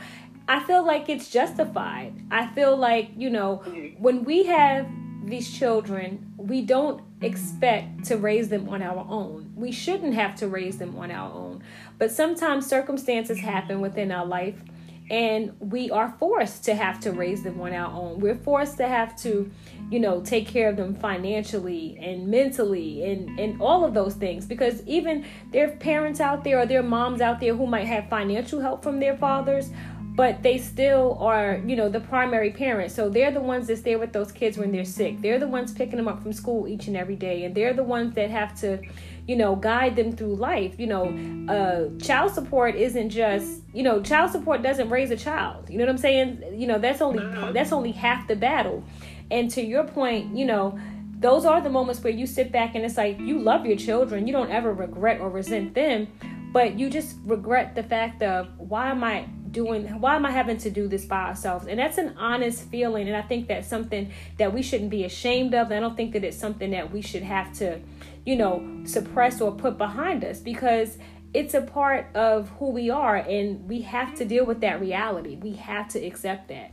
[0.50, 2.14] I feel like it's justified.
[2.30, 4.02] I feel like you know mm-hmm.
[4.02, 4.86] when we have
[5.24, 9.52] these children we don't expect to raise them on our own.
[9.56, 11.62] We shouldn't have to raise them on our own.
[11.98, 14.62] But sometimes circumstances happen within our life
[15.10, 18.20] and we are forced to have to raise them on our own.
[18.20, 19.50] We're forced to have to,
[19.90, 24.44] you know, take care of them financially and mentally and and all of those things
[24.44, 28.60] because even their parents out there or their moms out there who might have financial
[28.60, 29.70] help from their fathers,
[30.18, 32.92] but they still are, you know, the primary parents.
[32.92, 35.22] So they're the ones that stay with those kids when they're sick.
[35.22, 37.44] They're the ones picking them up from school each and every day.
[37.44, 38.80] And they're the ones that have to,
[39.28, 40.80] you know, guide them through life.
[40.80, 45.68] You know, uh, child support isn't just, you know, child support doesn't raise a child.
[45.68, 46.42] You know what I'm saying?
[46.54, 47.22] You know, that's only
[47.52, 48.82] that's only half the battle.
[49.30, 50.80] And to your point, you know,
[51.20, 54.26] those are the moments where you sit back and it's like you love your children.
[54.26, 56.08] You don't ever regret or resent them,
[56.50, 60.58] but you just regret the fact of why am I doing why am i having
[60.58, 64.12] to do this by ourselves and that's an honest feeling and i think that's something
[64.36, 67.22] that we shouldn't be ashamed of i don't think that it's something that we should
[67.22, 67.80] have to
[68.28, 70.98] you know suppress or put behind us because
[71.32, 75.36] it's a part of who we are and we have to deal with that reality.
[75.36, 76.72] We have to accept that.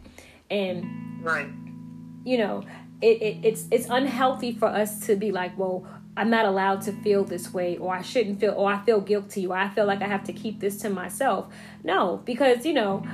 [0.50, 1.48] And right.
[2.26, 2.64] you know
[3.02, 5.88] it, it, it's it's unhealthy for us to be like well
[6.18, 9.48] I'm not allowed to feel this way, or I shouldn't feel, or I feel guilty,
[9.48, 11.54] or I feel like I have to keep this to myself.
[11.84, 13.06] No, because, you know,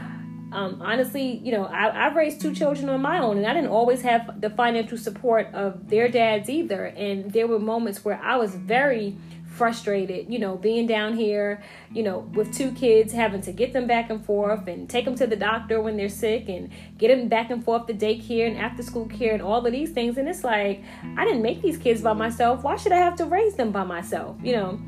[0.52, 3.70] um, honestly, you know, I, I've raised two children on my own, and I didn't
[3.70, 6.86] always have the financial support of their dads either.
[6.86, 9.16] And there were moments where I was very
[9.52, 13.86] frustrated, you know, being down here, you know, with two kids, having to get them
[13.86, 17.28] back and forth and take them to the doctor when they're sick and get them
[17.28, 20.18] back and forth to daycare and after school care and all of these things.
[20.18, 20.84] And it's like,
[21.18, 22.64] I didn't make these kids by myself.
[22.64, 24.80] Why should I have to raise them by myself, you know?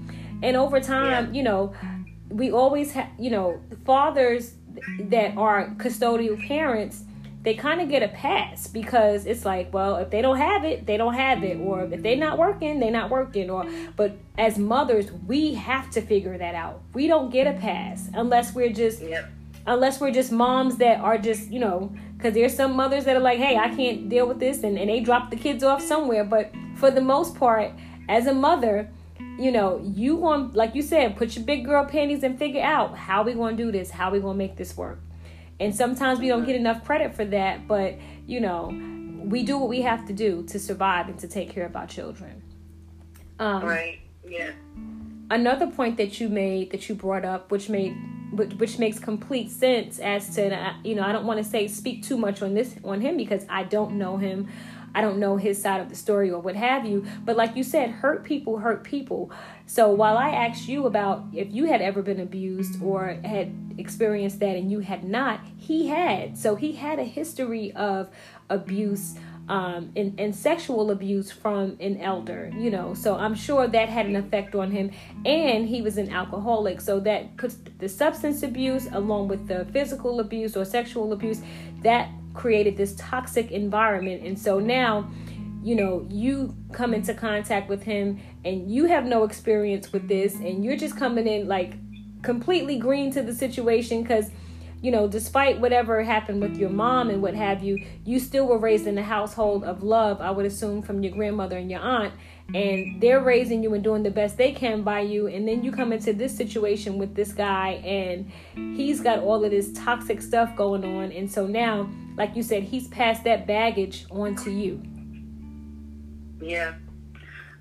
[0.42, 1.38] And over time, yeah.
[1.38, 1.74] you know,
[2.30, 4.56] we always have, you know, fathers
[5.00, 7.04] that are custodial parents
[7.44, 10.86] they kind of get a pass because it's like, well, if they don't have it,
[10.86, 13.66] they don't have it, or if they're not working, they're not working, or
[13.98, 16.82] but as mothers, we have to figure that out.
[16.94, 19.30] We don't get a pass unless we're just yep.
[19.68, 23.22] unless we're just moms that are just you know because there's some mothers that are
[23.22, 26.24] like, hey, I can't deal with this, and, and they drop the kids off somewhere.
[26.24, 27.72] But for the most part,
[28.08, 28.90] as a mother,
[29.40, 32.98] you know, you want like you said, put your big girl panties and figure out
[32.98, 35.00] how we gonna do this, how we gonna make this work.
[35.60, 38.68] And sometimes we don't get enough credit for that, but you know,
[39.24, 41.88] we do what we have to do to survive and to take care of our
[41.88, 42.42] children.
[43.40, 44.00] Um, right.
[44.28, 44.52] Yeah.
[45.32, 47.96] Another point that you made that you brought up, which made
[48.34, 52.18] which makes complete sense as to you know I don't want to say speak too
[52.18, 54.50] much on this on him because I don't know him
[54.96, 57.06] I don't know his side of the story or what have you.
[57.24, 59.32] But like you said, hurt people hurt people.
[59.66, 64.40] So while I asked you about if you had ever been abused or had experienced
[64.40, 66.38] that and you had not, he had.
[66.38, 68.10] So he had a history of
[68.50, 69.16] abuse
[69.50, 72.94] um, and, and sexual abuse from an elder, you know.
[72.94, 74.92] So I'm sure that had an effect on him.
[75.26, 76.80] And he was an alcoholic.
[76.80, 81.42] So that could, the substance abuse, along with the physical abuse or sexual abuse,
[81.82, 84.24] that created this toxic environment.
[84.24, 85.10] And so now,
[85.64, 90.36] you know, you come into contact with him and you have no experience with this,
[90.36, 91.74] and you're just coming in like
[92.22, 94.30] completely green to the situation because
[94.84, 98.58] you know, despite whatever happened with your mom and what have you, you still were
[98.58, 102.14] raised in a household of love, I would assume, from your grandmother and your aunt.
[102.54, 105.28] And they're raising you and doing the best they can by you.
[105.28, 108.30] And then you come into this situation with this guy, and
[108.76, 111.14] he's got all of this toxic stuff going on.
[111.14, 114.82] And so now, like you said, he's passed that baggage on to you.
[116.42, 116.76] Yeah.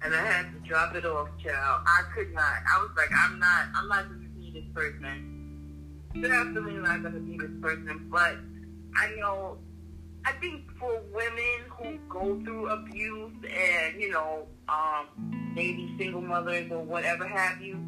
[0.05, 1.82] And I had to drop it off, child.
[1.86, 2.42] I could not.
[2.44, 5.32] I was like, I'm not, I'm not going to be this person
[6.20, 8.36] definitely not going to be this person, but
[8.96, 9.59] I know,
[10.24, 16.70] I think for women who go through abuse and, you know, um, maybe single mothers
[16.70, 17.78] or whatever have you,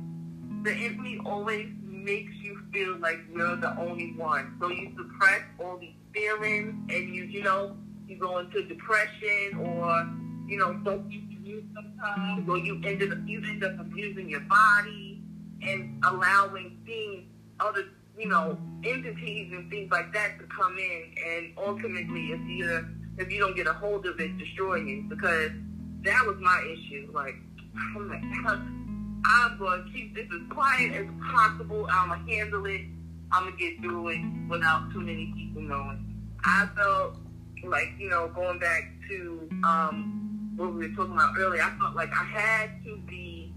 [0.63, 4.57] the enemy always makes you feel like you're the only one.
[4.61, 10.09] So you suppress all these feelings and you, you know, you go into depression or,
[10.47, 15.23] you know, don't use sometimes or you end up, you end up abusing your body
[15.63, 17.25] and allowing things,
[17.61, 17.85] other
[18.17, 22.87] you know, entities and things like that to come in and ultimately if you
[23.19, 25.51] if you don't get a hold of it, destroy you because
[26.03, 27.11] that was my issue.
[27.13, 27.35] Like,
[27.97, 28.23] I'm like,
[29.27, 31.87] I'm gonna keep this as quiet as possible.
[31.91, 32.83] I'm gonna handle it.
[33.35, 36.07] I'm gonna get through it without too many people knowing.
[36.45, 37.17] I felt
[37.65, 41.97] like, you know, going back to um, what we were talking about earlier, I felt
[41.97, 43.53] like I had to be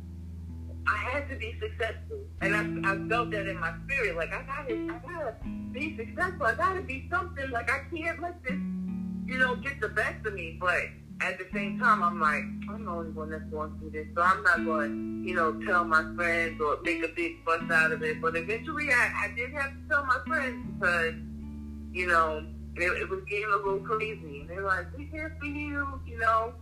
[0.87, 4.15] I had to be successful, and I, I felt that in my spirit.
[4.15, 5.35] Like I gotta, I gotta
[5.73, 6.45] be successful.
[6.45, 7.51] I gotta be something.
[7.51, 10.57] Like I can't let this, you know, get the best of me.
[10.59, 10.85] But
[11.21, 14.21] at the same time, I'm like, I'm the only one that's going through this, so
[14.21, 18.03] I'm not going, you know, tell my friends or make a big fuss out of
[18.03, 18.21] it.
[18.21, 21.13] But eventually, I, I did have to tell my friends because,
[21.91, 22.45] you know,
[22.75, 24.41] it, it was getting a little crazy.
[24.41, 26.53] And they're like, we're here for you," you know.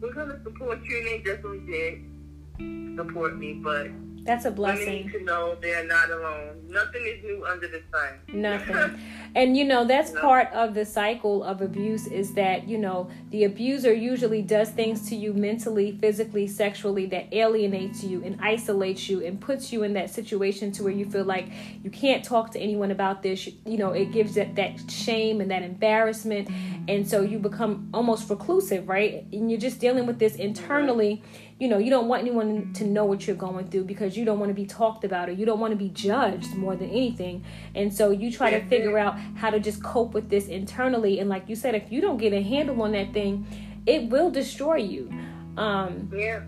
[0.00, 3.88] We're gonna support you, and they definitely did support me, but
[4.24, 4.86] That's a blessing.
[4.86, 6.62] Women need to know they're not alone.
[6.68, 8.18] Nothing is new under the sun.
[8.28, 9.00] Nothing.
[9.34, 10.20] and you know that's no.
[10.20, 15.08] part of the cycle of abuse is that you know the abuser usually does things
[15.08, 19.94] to you mentally, physically, sexually that alienates you and isolates you and puts you in
[19.94, 21.48] that situation to where you feel like
[21.82, 23.48] you can't talk to anyone about this.
[23.64, 26.48] You know, it gives that that shame and that embarrassment,
[26.88, 29.24] and so you become almost reclusive, right?
[29.32, 31.16] And you're just dealing with this internally.
[31.16, 34.24] Mm-hmm you know you don't want anyone to know what you're going through because you
[34.24, 36.88] don't want to be talked about or you don't want to be judged more than
[36.88, 37.44] anything.
[37.74, 41.20] And so you try to figure out how to just cope with this internally.
[41.20, 43.46] And like you said if you don't get a handle on that thing
[43.86, 45.12] it will destroy you.
[45.56, 46.40] Um yeah.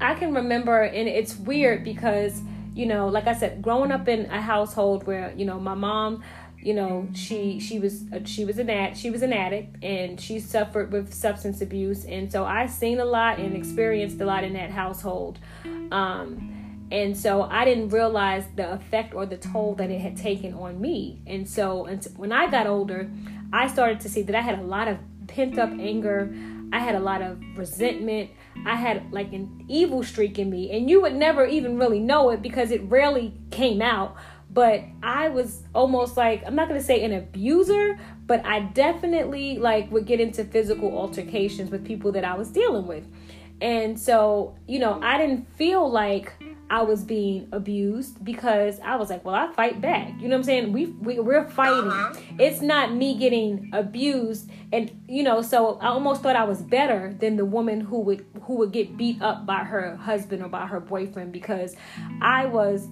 [0.00, 2.42] I can remember and it's weird because
[2.74, 6.22] you know like i said growing up in a household where you know my mom
[6.66, 10.40] you know she she was she was an ad, she was an addict and she
[10.40, 12.04] suffered with substance abuse.
[12.04, 15.38] And so I seen a lot and experienced a lot in that household.
[15.92, 20.54] Um, and so I didn't realize the effect or the toll that it had taken
[20.54, 21.20] on me.
[21.26, 21.86] And so
[22.16, 23.10] when I got older
[23.52, 26.34] I started to see that I had a lot of pent up anger.
[26.72, 28.30] I had a lot of resentment.
[28.64, 30.70] I had like an evil streak in me.
[30.72, 34.16] And you would never even really know it because it rarely came out
[34.56, 39.92] but I was almost like I'm not gonna say an abuser, but I definitely like
[39.92, 43.06] would get into physical altercations with people that I was dealing with.
[43.60, 46.32] And so, you know, I didn't feel like
[46.70, 50.08] I was being abused because I was like, well, I fight back.
[50.20, 50.72] You know what I'm saying?
[50.72, 51.90] We, we we're fighting.
[51.90, 52.14] Uh-huh.
[52.38, 57.14] It's not me getting abused, and you know, so I almost thought I was better
[57.20, 60.66] than the woman who would who would get beat up by her husband or by
[60.66, 61.76] her boyfriend because
[62.22, 62.88] I was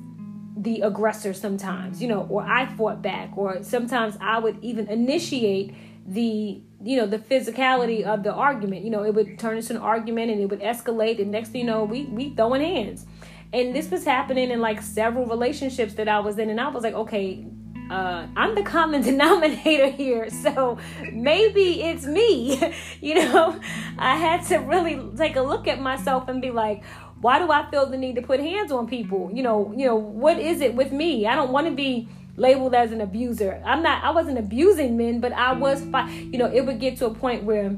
[0.56, 5.74] the aggressor sometimes, you know, or I fought back, or sometimes I would even initiate
[6.06, 8.84] the you know the physicality of the argument.
[8.84, 11.62] You know, it would turn into an argument and it would escalate, and next thing
[11.62, 13.06] you know, we we throwing hands.
[13.52, 16.82] And this was happening in like several relationships that I was in, and I was
[16.82, 17.46] like, okay,
[17.90, 20.78] uh, I'm the common denominator here, so
[21.12, 22.74] maybe it's me.
[23.00, 23.58] you know,
[23.98, 26.82] I had to really take a look at myself and be like,
[27.24, 29.30] why do I feel the need to put hands on people?
[29.32, 31.26] You know, you know, what is it with me?
[31.26, 32.06] I don't want to be
[32.36, 33.62] labeled as an abuser.
[33.64, 37.06] I'm not I wasn't abusing men, but I was you know, it would get to
[37.06, 37.74] a point where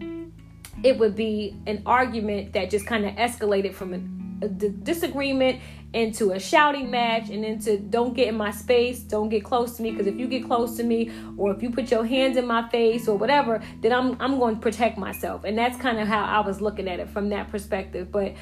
[0.83, 5.61] it would be an argument that just kind of escalated from a, a disagreement
[5.93, 9.83] into a shouting match and into don't get in my space, don't get close to
[9.83, 12.47] me because if you get close to me or if you put your hands in
[12.47, 15.45] my face or whatever, then I'm I'm going to protect myself.
[15.45, 18.11] And that's kind of how I was looking at it from that perspective.
[18.11, 18.35] But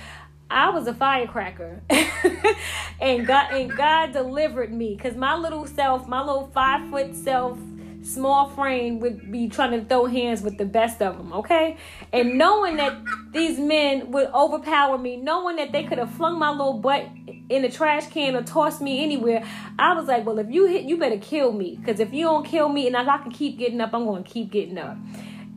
[0.51, 1.81] I was a firecracker,
[3.01, 7.59] and God and God delivered me because my little self, my little five foot self,
[8.05, 11.77] small frame would be trying to throw hands with the best of them, okay?
[12.13, 12.97] And knowing that
[13.33, 17.09] these men would overpower me, knowing that they could have flung my little butt
[17.49, 19.45] in a trash can or tossed me anywhere,
[19.79, 22.45] I was like, well, if you hit, you better kill me because if you don't
[22.45, 24.99] kill me and I can keep getting up, I'm going to keep getting up,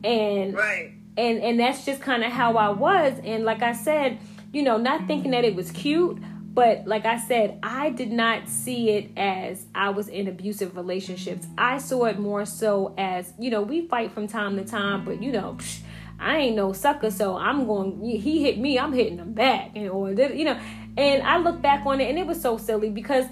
[0.02, 4.18] and right, and and that's just kind of how I was, and like I said
[4.52, 6.18] you know, not thinking that it was cute,
[6.54, 11.46] but like I said, I did not see it as I was in abusive relationships.
[11.56, 15.22] I saw it more so as, you know, we fight from time to time, but
[15.22, 15.80] you know, psh,
[16.20, 18.02] I ain't no sucker, so I'm going.
[18.02, 20.58] He hit me, I'm hitting him back, and or you know.
[20.96, 23.26] And I look back on it, and it was so silly because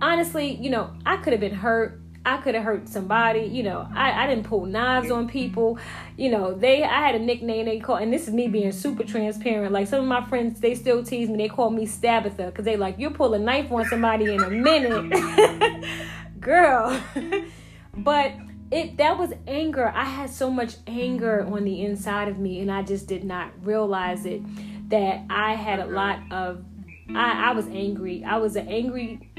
[0.00, 1.99] honestly, you know, I could have been hurt.
[2.24, 3.40] I could have hurt somebody.
[3.40, 5.78] You know, I, I didn't pull knives on people.
[6.18, 9.04] You know, they I had a nickname they call, and this is me being super
[9.04, 9.72] transparent.
[9.72, 11.38] Like some of my friends, they still tease me.
[11.38, 14.50] They call me Stabitha because they like you pull a knife on somebody in a
[14.50, 15.84] minute,
[16.40, 17.00] girl.
[17.96, 18.32] but
[18.70, 19.88] it that was anger.
[19.88, 23.50] I had so much anger on the inside of me, and I just did not
[23.62, 24.42] realize it.
[24.90, 26.64] That I had a lot of
[27.14, 28.24] I, I was angry.
[28.24, 29.29] I was an angry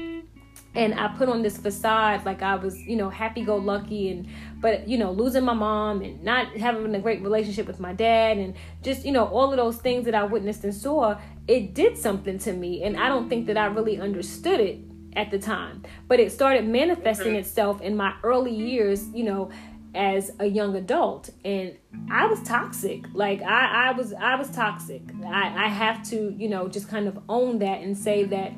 [0.74, 4.26] and I put on this facade like I was, you know, happy go lucky and
[4.60, 8.38] but you know, losing my mom and not having a great relationship with my dad
[8.38, 11.98] and just, you know, all of those things that I witnessed and saw, it did
[11.98, 14.78] something to me and I don't think that I really understood it
[15.14, 15.82] at the time.
[16.08, 19.50] But it started manifesting itself in my early years, you know,
[19.94, 21.76] as a young adult and
[22.10, 23.04] I was toxic.
[23.12, 25.02] Like I, I was I was toxic.
[25.26, 28.52] I, I have to, you know, just kind of own that and say that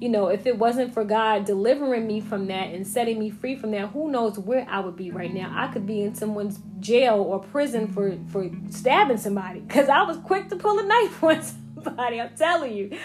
[0.00, 3.56] you know, if it wasn't for God delivering me from that and setting me free
[3.56, 5.52] from that, who knows where I would be right now?
[5.54, 10.16] I could be in someone's jail or prison for for stabbing somebody because I was
[10.18, 12.20] quick to pull a knife on somebody.
[12.20, 12.96] I'm telling you.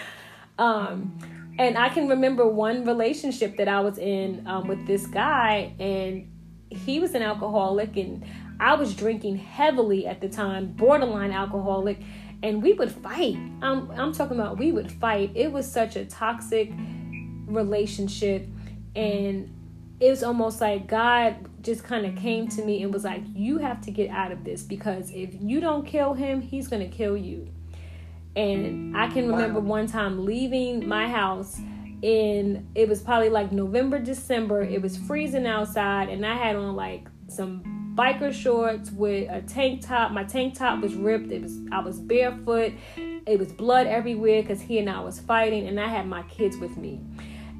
[0.56, 1.18] Um,
[1.58, 6.30] and I can remember one relationship that I was in um, with this guy, and
[6.70, 8.24] he was an alcoholic, and
[8.60, 11.98] I was drinking heavily at the time, borderline alcoholic
[12.44, 13.36] and we would fight.
[13.62, 15.32] I'm I'm talking about we would fight.
[15.34, 16.70] It was such a toxic
[17.46, 18.46] relationship
[18.94, 19.50] and
[19.98, 23.58] it was almost like God just kind of came to me and was like, You
[23.58, 26.94] have to get out of this because if you don't kill him, he's going to
[26.94, 27.48] kill you.
[28.36, 31.58] And I can remember one time leaving my house
[32.02, 34.62] in it was probably like November, December.
[34.62, 39.86] It was freezing outside, and I had on like some biker shorts with a tank
[39.86, 40.12] top.
[40.12, 41.30] My tank top was ripped.
[41.30, 42.72] It was I was barefoot.
[42.96, 46.56] It was blood everywhere because he and I was fighting, and I had my kids
[46.56, 47.00] with me.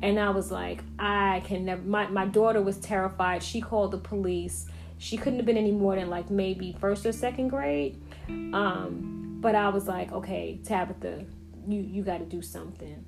[0.03, 1.83] And I was like, I can never.
[1.83, 3.43] My my daughter was terrified.
[3.43, 4.67] She called the police.
[4.99, 8.01] She couldn't have been any more than like maybe first or second grade.
[8.29, 11.25] Um, but I was like, okay, Tabitha,
[11.69, 13.05] you you got to do something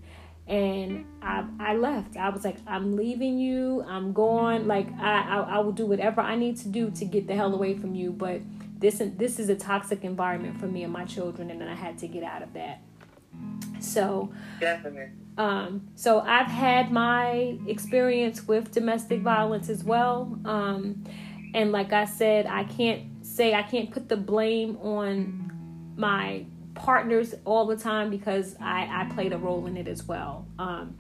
[0.46, 2.16] and I, I left.
[2.16, 3.82] I was like, I'm leaving you.
[3.86, 4.68] I'm gone.
[4.68, 7.52] Like I, I, I will do whatever I need to do to get the hell
[7.52, 8.12] away from you.
[8.12, 8.42] But
[8.78, 11.98] this this is a toxic environment for me and my children, and then I had
[11.98, 12.80] to get out of that.
[13.80, 15.08] So definitely.
[15.36, 20.38] Um, so I've had my experience with domestic violence as well.
[20.44, 21.04] Um,
[21.54, 27.34] and like I said, I can't say I can't put the blame on my partners
[27.44, 30.46] all the time because I, I played a role in it as well.
[30.58, 30.96] Um,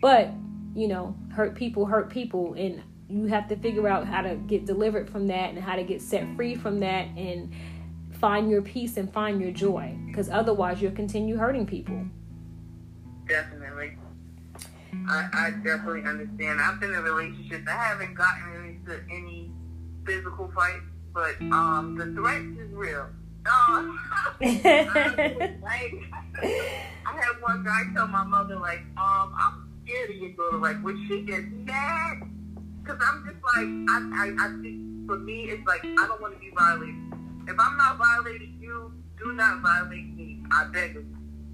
[0.00, 0.32] but,
[0.74, 2.54] you know, hurt people hurt people.
[2.54, 5.82] And you have to figure out how to get delivered from that and how to
[5.82, 7.52] get set free from that and
[8.12, 9.96] find your peace and find your joy.
[10.06, 12.04] Because otherwise, you'll continue hurting people.
[13.26, 13.96] Definitely.
[15.08, 16.60] I, I definitely understand.
[16.60, 17.66] I've been in relationships.
[17.68, 19.50] I haven't gotten into any
[20.06, 23.08] physical fights, but um, the threat is real
[23.46, 23.98] Oh,
[24.40, 24.54] like,
[26.42, 30.58] I had one guy tell my mother, like, um, I'm scared of your daughter.
[30.58, 32.22] Like, when she gets mad,
[32.82, 36.34] because I'm just like, I, I, I think for me, it's like, I don't want
[36.34, 36.96] to be violated.
[37.46, 38.92] If I'm not violating you,
[39.22, 40.42] do not violate me.
[40.50, 41.06] I beg you.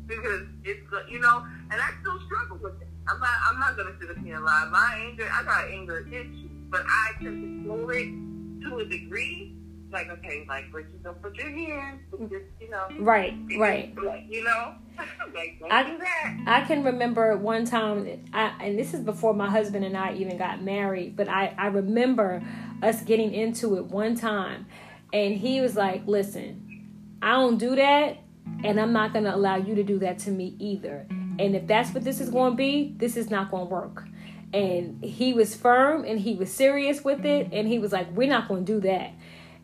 [0.07, 2.89] Because it's, you know, and I still struggle with it.
[3.09, 4.69] I'm not, I'm not going to sit up here and lie.
[4.71, 9.60] My anger, I got anger issues, but I can control it to a degree
[9.93, 12.87] like, okay, like, Bridget, don't put your hands, just, you know.
[12.99, 13.95] Right, right.
[13.97, 14.75] Like, you know,
[15.35, 16.39] like, I, do that.
[16.47, 20.39] I can remember one time, I, and this is before my husband and I even
[20.39, 22.43] got married, but I, I remember
[22.83, 24.67] us getting into it one time,
[25.13, 28.19] and he was like, listen, I don't do that,
[28.65, 31.07] and I'm not going to allow you to do that to me either.
[31.39, 34.05] And if that's what this is going to be, this is not going to work.
[34.53, 38.29] And he was firm and he was serious with it, and he was like, we're
[38.29, 39.13] not going to do that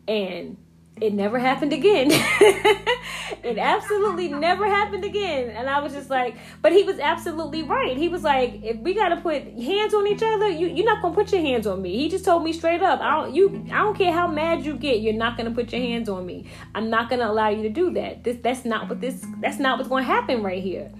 [0.07, 0.57] and
[0.99, 2.07] it never happened again.
[2.11, 5.49] it absolutely never happened again.
[5.49, 7.95] And I was just like, but he was absolutely right.
[7.95, 11.13] He was like, if we gotta put hands on each other, you you're not gonna
[11.13, 11.95] put your hands on me.
[11.97, 14.75] He just told me straight up, I don't you I don't care how mad you
[14.75, 16.47] get, you're not gonna put your hands on me.
[16.73, 18.23] I'm not gonna allow you to do that.
[18.23, 20.91] This that's not what this that's not what's gonna happen right here.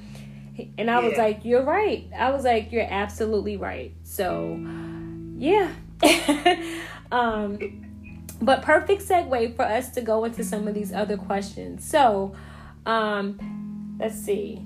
[0.78, 1.08] And I yeah.
[1.08, 2.08] was like, You're right.
[2.16, 3.94] I was like, You're absolutely right.
[4.04, 4.60] So
[5.38, 5.72] yeah.
[7.12, 7.87] um
[8.42, 11.88] but perfect segue for us to go into some of these other questions.
[11.88, 12.36] So,
[12.86, 14.62] um, let's see.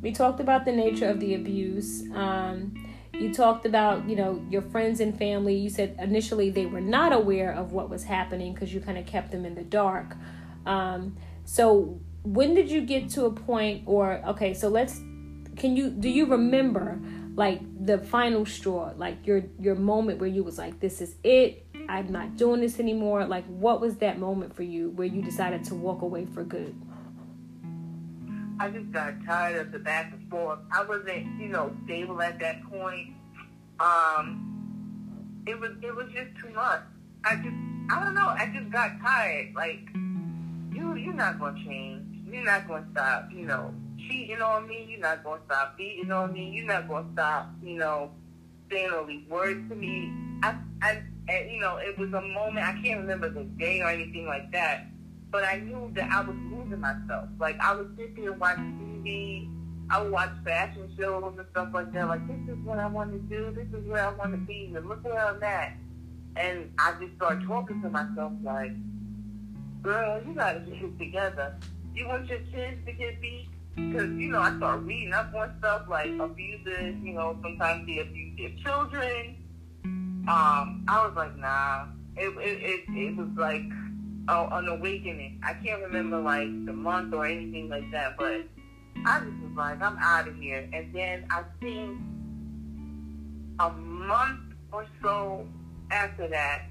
[0.00, 2.04] We talked about the nature of the abuse.
[2.14, 2.74] Um,
[3.12, 5.54] you talked about, you know, your friends and family.
[5.56, 9.06] You said initially they were not aware of what was happening because you kind of
[9.06, 10.16] kept them in the dark.
[10.64, 14.98] Um, so, when did you get to a point, or okay, so let's,
[15.56, 17.00] can you, do you remember
[17.38, 21.67] like the final straw, like your your moment where you was like, this is it
[21.88, 23.24] I'm not doing this anymore?
[23.24, 26.74] Like, what was that moment for you where you decided to walk away for good?
[28.60, 30.58] I just got tired of the back and forth.
[30.70, 33.10] I wasn't, you know, stable at that point.
[33.80, 36.82] Um, it was, it was just too much.
[37.24, 37.56] I just,
[37.90, 38.28] I don't know.
[38.28, 39.54] I just got tired.
[39.54, 42.04] Like, you, you're not gonna change.
[42.30, 43.28] You're not gonna stop.
[43.32, 44.86] You know, cheating on me.
[44.90, 46.50] You're not gonna stop beating on me.
[46.50, 47.50] You're not gonna stop.
[47.62, 48.10] You know,
[48.70, 50.12] saying all these words to me.
[50.42, 53.88] I, I and, you know, it was a moment, I can't remember the day or
[53.88, 54.86] anything like that,
[55.30, 57.28] but I knew that I was losing myself.
[57.38, 59.50] Like, I would sit there and watch TV.
[59.90, 62.08] I would watch fashion shows and stuff like that.
[62.08, 63.50] Like, this is what I want to do.
[63.54, 64.72] This is where I want to be.
[64.74, 65.76] And look where I'm at.
[66.36, 68.72] And I just started talking to myself like,
[69.82, 71.56] girl, you got to get it together.
[71.94, 73.48] You want your kids to get beat?
[73.74, 77.98] Because, you know, I started reading up on stuff like abusers, you know, sometimes they
[77.98, 79.36] abuse their children
[80.28, 81.86] um, I was like, nah.
[82.16, 83.62] It it it, it was like
[84.28, 85.40] oh, an awakening.
[85.42, 88.42] I can't remember like the month or anything like that, but
[89.04, 90.68] I just was like, I'm out of here.
[90.72, 91.98] And then I think
[93.60, 94.40] a month
[94.72, 95.46] or so
[95.90, 96.66] after that,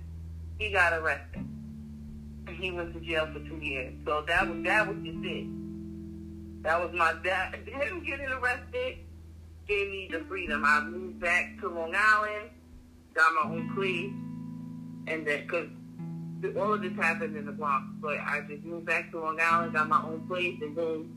[0.59, 1.45] he got arrested.
[2.47, 3.93] And he went to jail for two years.
[4.05, 5.47] So that was that was just it.
[6.63, 7.55] That was my dad.
[7.65, 8.97] Him getting arrested
[9.67, 10.63] gave me the freedom.
[10.65, 12.49] I moved back to Long Island,
[13.17, 14.11] got my own place,
[15.07, 15.67] and then because
[16.55, 19.73] all of this happened in the Bronx, but I just moved back to Long Island,
[19.73, 21.15] got my own place, and then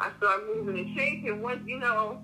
[0.00, 1.42] I started moving and shaking.
[1.42, 2.22] Once you know,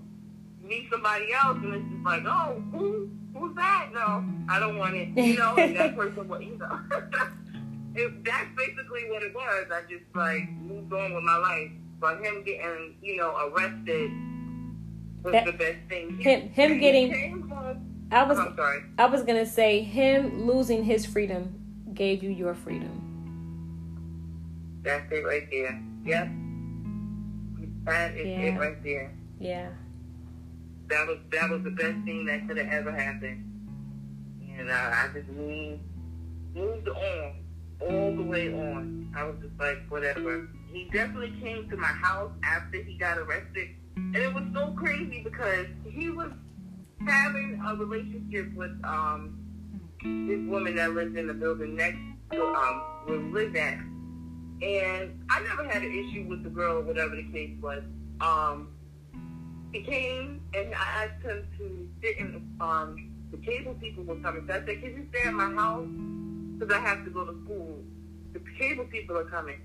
[0.62, 3.90] meet somebody else, and it's just like, oh, who, who's that?
[3.92, 5.09] No, I don't want it.
[5.09, 6.78] You know, and that person, what you know.
[7.97, 9.66] it, that's basically what it was.
[9.72, 11.70] I just like moved on with my life.
[12.01, 14.11] But him getting, you know, arrested
[15.22, 16.18] was that, the best thing.
[16.18, 17.90] He, him, him getting.
[18.11, 18.38] I was.
[18.38, 18.82] I'm sorry.
[18.98, 21.61] I was gonna say him losing his freedom
[21.94, 23.00] gave you your freedom.
[24.82, 25.82] That's it right there.
[26.05, 26.28] Yep.
[27.84, 28.38] That is yeah.
[28.38, 29.12] it right there.
[29.38, 29.68] Yeah.
[30.88, 33.50] That was that was the best thing that could have ever happened.
[34.57, 35.82] And uh, I just moved
[36.55, 37.34] moved on
[37.80, 39.12] all the way on.
[39.16, 40.48] I was just like, whatever.
[40.72, 43.68] He definitely came to my house after he got arrested.
[43.96, 46.30] And it was so crazy because he was
[47.07, 49.38] having a relationship with um
[50.03, 51.99] this woman that lived in the building next
[52.32, 53.78] to um we lived at.
[54.62, 57.82] And I never had an issue with the girl or whatever the case was.
[58.20, 58.68] Um
[59.72, 64.45] he came and I asked him to sit in um the cable people were coming.
[64.47, 65.88] So I said, Can you stay at my house?
[66.59, 67.78] Because I have to go to school.
[68.32, 69.61] The cable people are coming.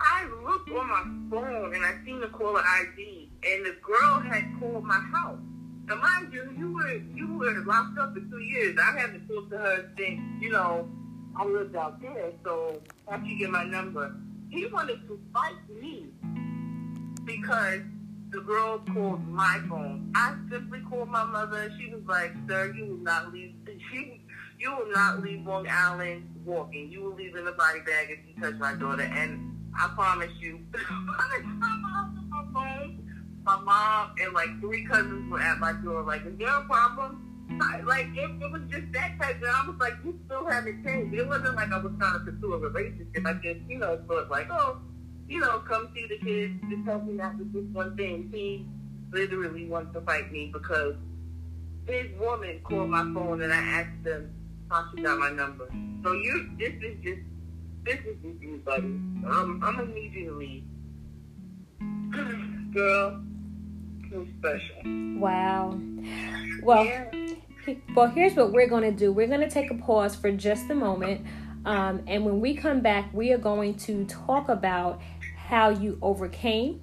[0.00, 4.44] I looked on my phone and I seen the caller ID and the girl had
[4.60, 5.40] called my house.
[5.88, 8.76] Now, mind you, you were you were locked up for two years.
[8.78, 10.86] I haven't talked to her since you know
[11.34, 12.30] I lived out there.
[12.44, 14.14] So after you get my number,
[14.50, 16.08] he wanted to fight me
[17.24, 17.80] because
[18.30, 20.12] the girl called my phone.
[20.14, 21.72] I simply called my mother.
[21.80, 23.54] She was like, "Sir, you will not leave.
[23.90, 24.20] She,
[24.58, 26.90] you will not leave Long Island walking.
[26.90, 30.32] You will leave in a body bag if you touch my daughter." And I promise
[30.38, 32.17] you, by the time I
[33.48, 36.02] my mom and like three cousins were at my door.
[36.02, 37.24] Like, is there a problem?
[37.86, 39.36] Like, it, it was just that type.
[39.36, 41.14] And I was like, you still haven't changed.
[41.14, 43.24] It wasn't like I was trying to pursue a relationship.
[43.24, 44.78] I just, you know, thought like, oh,
[45.26, 46.60] you know, come see the kids.
[46.68, 48.28] Just help me out with this one thing.
[48.32, 48.66] He
[49.10, 50.94] literally wants to fight me because
[51.86, 54.30] his woman called my phone and I asked them
[54.70, 55.70] how she got my number.
[56.04, 57.22] So you, this is just,
[57.84, 58.84] this is just you, buddy.
[58.84, 60.64] Um, I'm gonna need you to leave.
[62.74, 63.22] Girl,
[64.38, 65.18] special.
[65.18, 65.78] Wow.
[66.62, 67.34] Well, yeah.
[67.94, 69.12] well, here's what we're going to do.
[69.12, 71.26] We're going to take a pause for just a moment.
[71.64, 75.00] Um, and when we come back, we are going to talk about
[75.36, 76.80] how you overcame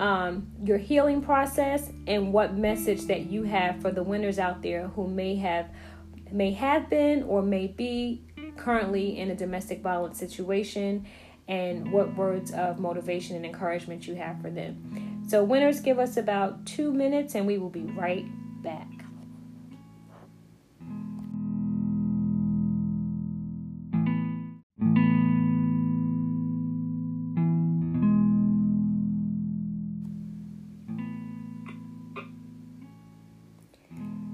[0.00, 4.88] um, your healing process and what message that you have for the winners out there
[4.88, 5.70] who may have
[6.30, 8.22] may have been or may be
[8.56, 11.06] currently in a domestic violence situation
[11.48, 15.24] and what words of motivation and encouragement you have for them.
[15.28, 18.26] So, winners, give us about two minutes and we will be right
[18.62, 19.01] back.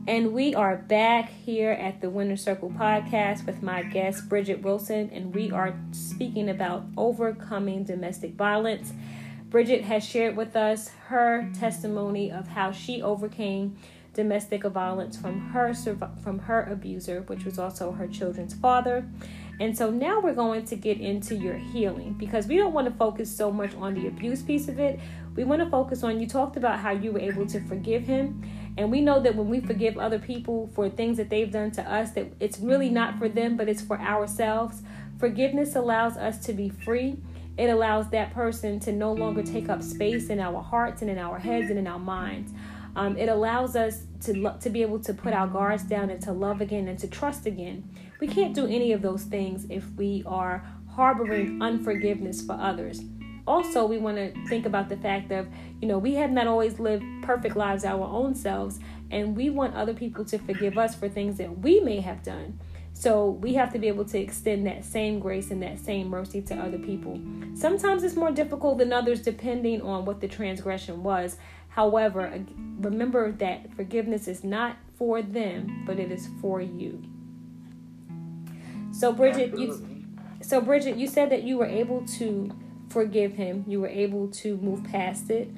[0.08, 5.10] And we are back here at the Winner Circle podcast with my guest, Bridget Wilson,
[5.12, 8.94] and we are speaking about overcoming domestic violence.
[9.50, 13.76] Bridget has shared with us her testimony of how she overcame
[14.14, 19.06] domestic violence from her from her abuser, which was also her children's father.
[19.60, 22.94] And so now we're going to get into your healing because we don't want to
[22.94, 24.98] focus so much on the abuse piece of it.
[25.36, 28.42] We want to focus on you talked about how you were able to forgive him.
[28.76, 31.82] And we know that when we forgive other people for things that they've done to
[31.82, 34.82] us that it's really not for them, but it's for ourselves.
[35.18, 37.16] Forgiveness allows us to be free
[37.58, 41.18] it allows that person to no longer take up space in our hearts and in
[41.18, 42.52] our heads and in our minds.
[42.94, 46.22] Um, it allows us to lo- to be able to put our guards down and
[46.22, 47.82] to love again and to trust again.
[48.20, 50.64] We can't do any of those things if we are
[50.94, 53.00] harboring unforgiveness for others.
[53.48, 55.48] Also, we want to think about the fact of,
[55.80, 58.78] you know, we have not always lived perfect lives our own selves,
[59.10, 62.60] and we want other people to forgive us for things that we may have done.
[62.92, 66.42] So we have to be able to extend that same grace and that same mercy
[66.42, 67.18] to other people.
[67.54, 71.38] Sometimes it's more difficult than others depending on what the transgression was.
[71.68, 72.44] However,
[72.80, 77.02] remember that forgiveness is not for them, but it is for you.
[78.92, 80.04] So Bridget, you
[80.42, 82.50] so Bridget, you said that you were able to
[82.88, 83.64] forgive him.
[83.66, 85.50] You were able to move past it.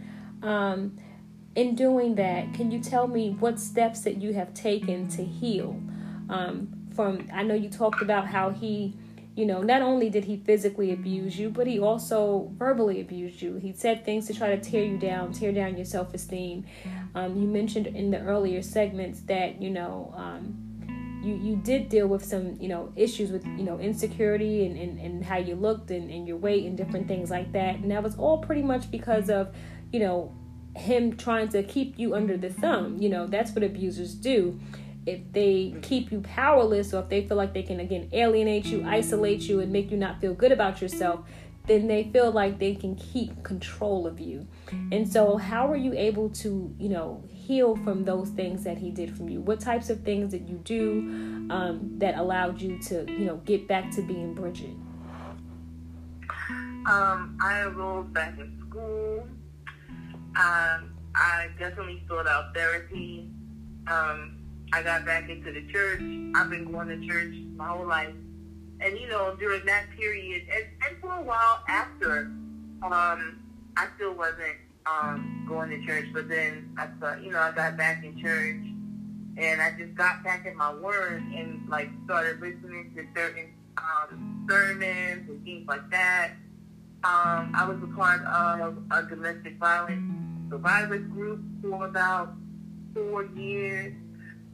[0.42, 0.96] Um,
[1.54, 5.80] in doing that, can you tell me what steps that you have taken to heal?
[6.28, 8.94] Um, from I know you talked about how he
[9.36, 13.54] you know, not only did he physically abuse you, but he also verbally abused you.
[13.56, 16.66] He said things to try to tear you down, tear down your self esteem.
[17.14, 20.69] Um, you mentioned in the earlier segments that, you know, um,
[21.22, 24.98] you, you did deal with some, you know, issues with, you know, insecurity and, and,
[24.98, 27.76] and how you looked and, and your weight and different things like that.
[27.76, 29.54] And that was all pretty much because of,
[29.92, 30.34] you know,
[30.76, 33.00] him trying to keep you under the thumb.
[33.00, 34.58] You know, that's what abusers do
[35.06, 38.84] if they keep you powerless or if they feel like they can again alienate you,
[38.86, 41.24] isolate you, and make you not feel good about yourself,
[41.66, 44.46] then they feel like they can keep control of you.
[44.92, 48.92] And so, how are you able to, you know, heal from those things that he
[48.92, 49.40] did from you?
[49.40, 53.66] What types of things did you do um, that allowed you to, you know, get
[53.66, 54.76] back to being Bridget?
[56.86, 59.26] Um, I enrolled back in school.
[60.36, 63.28] Um, I definitely sought out therapy.
[63.88, 64.38] Um,
[64.72, 66.00] I got back into the church.
[66.36, 68.14] I've been going to church my whole life.
[68.80, 72.30] And, you know, during that period, and, and for a while after,
[72.84, 73.42] um,
[73.76, 74.56] I still wasn't
[74.90, 76.06] um, going to church.
[76.12, 78.66] But then I thought, you know, I got back in church.
[79.36, 84.44] And I just got back in my word and, like, started listening to certain um,
[84.50, 86.32] sermons and things like that.
[87.04, 90.02] Um, I was a part of a domestic violence
[90.50, 92.34] survivors group for about
[92.92, 93.94] four years.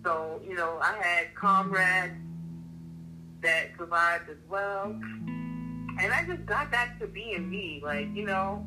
[0.04, 2.14] So, you know, I had comrades
[3.40, 4.84] that survived as well.
[4.84, 8.64] And I just got back to being me, like, you know,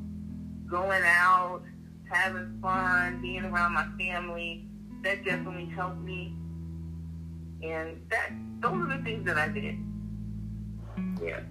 [0.69, 1.61] going out,
[2.09, 4.65] having fun, being around my family.
[5.03, 6.33] That definitely helped me.
[7.63, 9.77] And that those are the things that I did.
[11.21, 11.41] Yeah.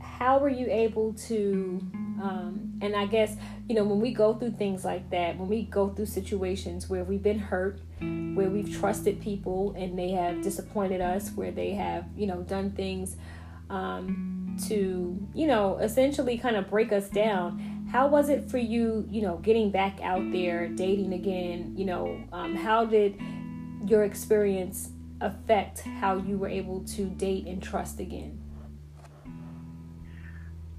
[0.00, 1.80] How were you able to
[2.22, 3.36] um, and I guess,
[3.68, 7.04] you know, when we go through things like that, when we go through situations where
[7.04, 12.04] we've been hurt, where we've trusted people and they have disappointed us, where they have,
[12.16, 13.16] you know, done things
[13.70, 17.79] um, to, you know, essentially kind of break us down.
[17.90, 21.74] How was it for you, you know, getting back out there, dating again?
[21.76, 23.20] You know, um, how did
[23.84, 28.40] your experience affect how you were able to date and trust again?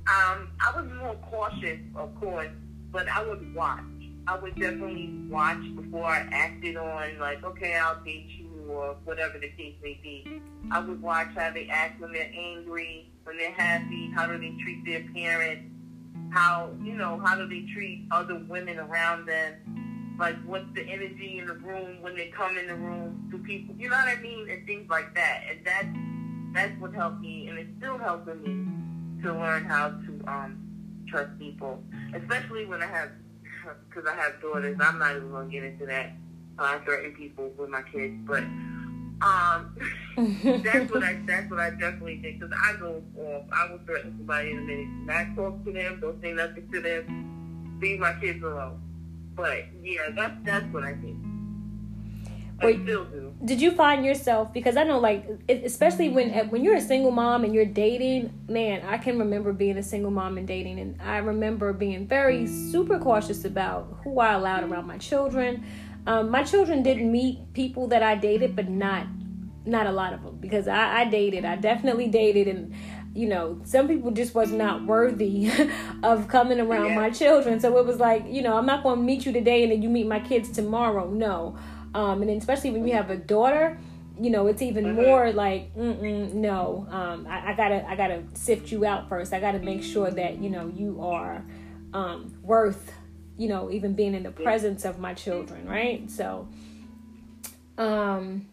[0.08, 2.50] Um, I was more cautious, of course,
[2.92, 3.84] but I would watch.
[4.28, 9.38] I would definitely watch before I acted on, like, okay, I'll date you or whatever
[9.38, 10.42] the case may be.
[10.72, 14.56] I would watch how they act when they're angry, when they're happy, how do they
[14.64, 15.71] treat their parents,
[16.32, 21.40] how, you know, how do they treat other women around them, like what's the energy
[21.40, 24.22] in the room when they come in the room, do people, you know what I
[24.22, 25.44] mean, and things like that.
[25.50, 25.88] And that's,
[26.54, 31.38] that's what helped me, and it's still helping me to learn how to um, trust
[31.38, 31.84] people,
[32.16, 33.12] especially when I have,
[33.90, 34.78] because I have daughters.
[34.80, 36.14] I'm not even going to get into that.
[36.58, 38.44] I threaten people with my kids, but
[39.22, 39.76] um,
[40.64, 42.40] that's what I that's what I definitely think.
[42.40, 43.44] Because I go off.
[43.52, 44.88] I will threaten somebody in a minute.
[45.06, 46.00] Not talk to them.
[46.02, 47.80] Don't say nothing to them.
[47.82, 48.82] Leave my kids alone.
[49.36, 51.18] But yeah, that's that's what I think.
[52.64, 52.86] Wait,
[53.44, 57.44] did you find yourself because I know like especially when when you're a single mom
[57.44, 61.18] and you're dating, man, I can remember being a single mom and dating and I
[61.18, 65.66] remember being very super cautious about who I allowed around my children.
[66.08, 69.08] Um, my children didn't meet people that I dated, but not
[69.64, 71.46] not a lot of them because I, I dated.
[71.46, 72.74] I definitely dated and
[73.14, 75.52] you know, some people just was not worthy
[76.04, 76.96] of coming around yeah.
[76.96, 77.60] my children.
[77.60, 79.82] So it was like, you know, I'm not going to meet you today and then
[79.82, 81.10] you meet my kids tomorrow.
[81.10, 81.58] No.
[81.94, 83.78] Um, and then especially when you have a daughter,
[84.20, 85.02] you know, it's even mm-hmm.
[85.02, 89.34] more like, no, um, I, I, gotta, I gotta sift you out first.
[89.34, 91.44] I gotta make sure that you know you are
[91.94, 92.94] um, worth,
[93.42, 96.10] you know, even being in the presence of my children, right?
[96.12, 96.48] So,
[97.80, 98.46] um,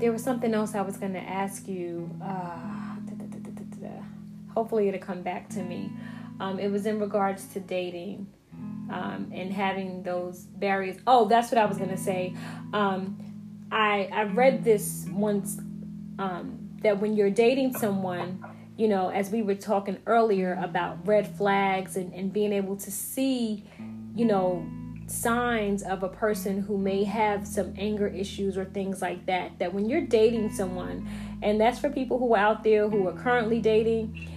[0.00, 2.10] there was something else I was gonna ask you.
[2.20, 2.96] Uh,
[4.52, 5.92] hopefully, it'll come back to me.
[6.40, 8.26] Um, it was in regards to dating
[8.90, 10.96] um, and having those barriers.
[11.06, 12.34] Oh, that's what I was gonna say.
[12.72, 13.18] Um,
[13.70, 15.58] I I read this once
[16.18, 18.44] um, that when you're dating someone,
[18.76, 22.90] you know, as we were talking earlier about red flags and, and being able to
[22.90, 23.64] see,
[24.18, 24.66] you know,
[25.06, 29.58] signs of a person who may have some anger issues or things like that.
[29.58, 31.08] That when you're dating someone,
[31.40, 34.28] and that's for people who are out there who are currently dating,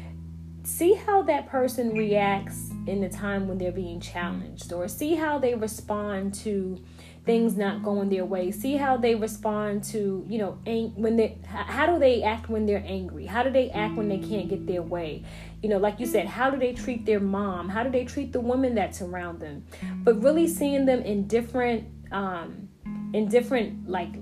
[0.63, 5.39] see how that person reacts in the time when they're being challenged or see how
[5.39, 6.79] they respond to
[7.25, 11.37] things not going their way see how they respond to you know ang- when they
[11.45, 14.65] how do they act when they're angry how do they act when they can't get
[14.65, 15.23] their way
[15.61, 17.69] you know like you said how do they treat their mom?
[17.69, 19.65] How do they treat the woman that's around them?
[20.03, 22.67] But really seeing them in different um
[23.13, 24.15] in different like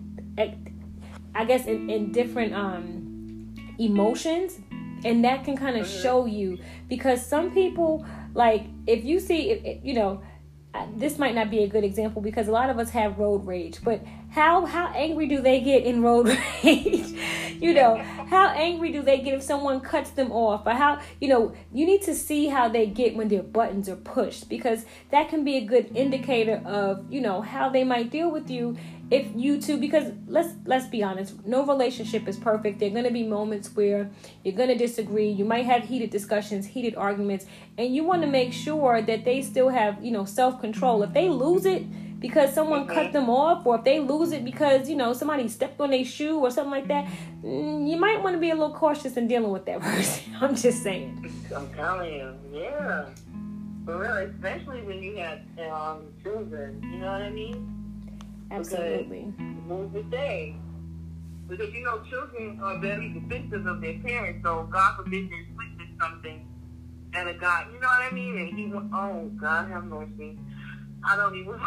[1.35, 4.59] i guess in, in different um emotions
[5.05, 6.57] and that can kind of show you.
[6.87, 10.21] Because some people like if you see you know
[10.95, 13.79] this might not be a good example because a lot of us have road rage
[13.83, 14.01] but
[14.31, 16.27] how how angry do they get in road
[16.63, 17.13] rage?
[17.59, 17.97] You know
[18.29, 20.65] how angry do they get if someone cuts them off?
[20.65, 23.95] Or how you know you need to see how they get when their buttons are
[23.95, 28.31] pushed because that can be a good indicator of you know how they might deal
[28.31, 28.77] with you
[29.11, 32.79] if you two because let's let's be honest no relationship is perfect.
[32.79, 34.09] There are going to be moments where
[34.43, 35.29] you're going to disagree.
[35.29, 37.45] You might have heated discussions heated arguments
[37.77, 41.03] and you want to make sure that they still have you know self-control.
[41.03, 41.83] If they lose it
[42.19, 42.93] because someone mm-hmm.
[42.93, 46.05] cut them off or if they lose it because you know somebody stepped on their
[46.05, 47.07] shoe or something like that
[47.43, 50.35] mm, you might want to be a little cautious in dealing with that person.
[50.39, 51.31] I'm just saying.
[51.55, 53.05] I'm telling you yeah.
[53.85, 55.39] For real especially when you have
[55.71, 57.78] um, children you know what i mean
[58.51, 59.33] Absolutely.
[59.67, 60.55] Move the day.
[61.47, 65.89] Because you know, children are very defensive of their parents, so God forbid they witness
[65.99, 66.45] something
[67.13, 68.37] and a God, you know what I mean?
[68.37, 70.37] And he went, oh, God have mercy.
[71.03, 71.61] I don't even want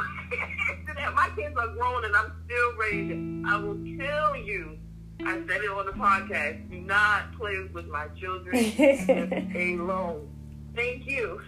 [0.86, 1.14] to that.
[1.14, 3.44] My kids are grown and I'm still raising.
[3.46, 4.78] I will kill you.
[5.24, 6.70] I said it on the podcast.
[6.70, 8.54] Do not play with my children
[9.80, 10.28] alone.
[10.74, 11.40] Thank you.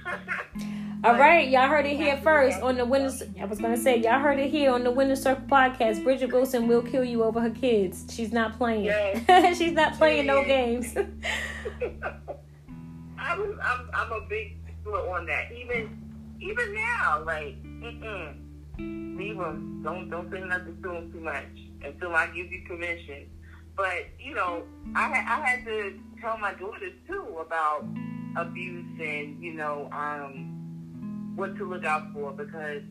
[1.04, 3.22] All right, y'all heard it here first on the Winners.
[3.40, 6.02] I was gonna say y'all heard it here on the Winner Circle podcast.
[6.02, 8.06] Bridget Wilson will kill you over her kids.
[8.10, 8.84] She's not playing.
[8.84, 9.58] Yes.
[9.58, 10.96] She's not playing no games.
[13.18, 15.52] I'm, I'm I'm a big stickler on that.
[15.52, 16.00] Even
[16.40, 19.18] even now, like, mm-mm.
[19.18, 19.82] leave them.
[19.84, 21.44] Don't don't say nothing to them too much
[21.82, 23.28] until I give you permission.
[23.76, 24.62] But you know,
[24.94, 27.84] I I had to tell my daughters too about
[28.36, 32.82] abuse and you know um what to look out for because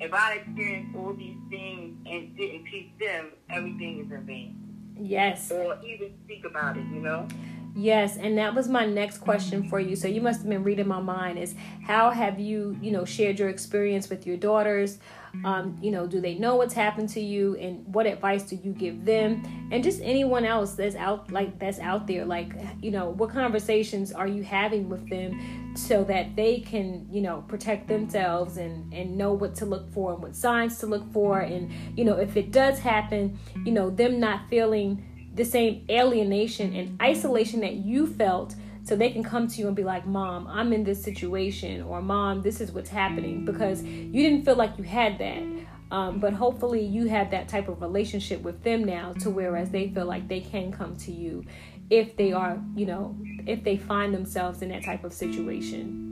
[0.00, 4.58] if I experienced all these things and didn't teach them, everything is in vain.
[5.00, 5.50] Yes.
[5.50, 7.28] Or even speak about it, you know?
[7.74, 9.96] Yes, and that was my next question for you.
[9.96, 11.54] So you must have been reading my mind is
[11.86, 14.98] how have you, you know, shared your experience with your daughters?
[15.44, 18.72] Um, you know, do they know what's happened to you and what advice do you
[18.72, 19.42] give them?
[19.72, 24.12] And just anyone else that's out like that's out there like, you know, what conversations
[24.12, 29.16] are you having with them so that they can, you know, protect themselves and and
[29.16, 32.36] know what to look for and what signs to look for and you know, if
[32.36, 35.04] it does happen, you know, them not feeling
[35.34, 38.54] the same alienation and isolation that you felt
[38.84, 42.02] so they can come to you and be like, Mom, I'm in this situation, or
[42.02, 45.42] Mom, this is what's happening, because you didn't feel like you had that.
[45.90, 49.88] Um, but hopefully, you have that type of relationship with them now, to whereas they
[49.88, 51.44] feel like they can come to you
[51.90, 53.14] if they are, you know,
[53.46, 56.08] if they find themselves in that type of situation.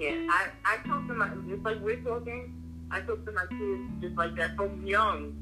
[0.00, 2.60] Yeah, I, I talk to my, just like we're talking,
[2.90, 5.36] I talk to my kids just like that from young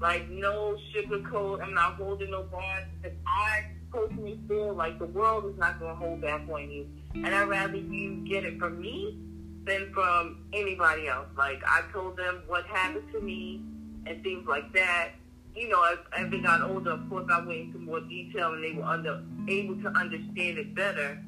[0.00, 1.62] like no sugarcoat.
[1.62, 3.64] I'm not holding no bonds because I
[3.94, 7.48] personally feel like the world is not going to hold back on you, and I'd
[7.48, 9.16] rather you get it from me
[9.64, 11.28] than from anybody else.
[11.36, 13.62] Like I told them what happened to me
[14.06, 15.12] and things like that.
[15.54, 18.64] You know, as, as they got older, of course, I went into more detail, and
[18.64, 21.22] they were under, able to understand it better.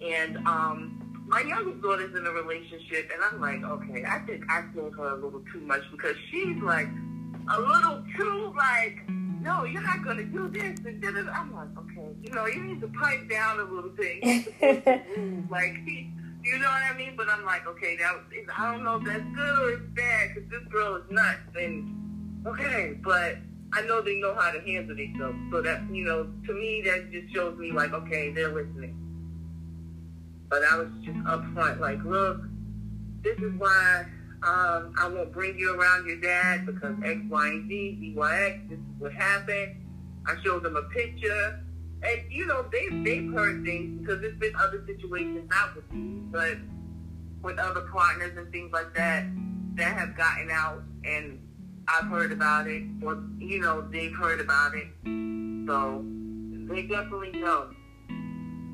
[0.00, 4.62] And um, my youngest daughter's in a relationship, and I'm like, okay, I think I
[4.74, 6.86] told her a little too much because she's like
[7.52, 8.98] a little too like,
[9.48, 10.78] no, you're not going to do this.
[10.84, 14.22] And I'm like, okay, you know, you need to pipe down a little bit.
[15.50, 15.74] like,
[16.44, 17.14] you know what I mean?
[17.16, 18.12] But I'm like, okay, that
[18.56, 21.56] I don't know if that's good or it's bad because this girl is nuts.
[21.56, 23.38] And okay, but
[23.72, 25.38] I know they know how to handle themselves.
[25.50, 28.96] So that, you know, to me, that just shows me like, okay, they're listening.
[30.50, 32.42] But I was just upfront, like, look,
[33.22, 34.06] this is why
[34.42, 38.42] um, I won't bring you around your dad because X, Y, and Z, B, Y,
[38.44, 39.74] X, this is what happened.
[40.26, 41.60] I showed them a picture.
[42.02, 46.20] And, you know, they, they've heard things because there's been other situations, not with me,
[46.30, 46.56] but
[47.42, 49.24] with other partners and things like that,
[49.74, 51.40] that have gotten out and
[51.88, 54.86] I've heard about it or, you know, they've heard about it.
[55.66, 56.04] So
[56.72, 57.70] they definitely know.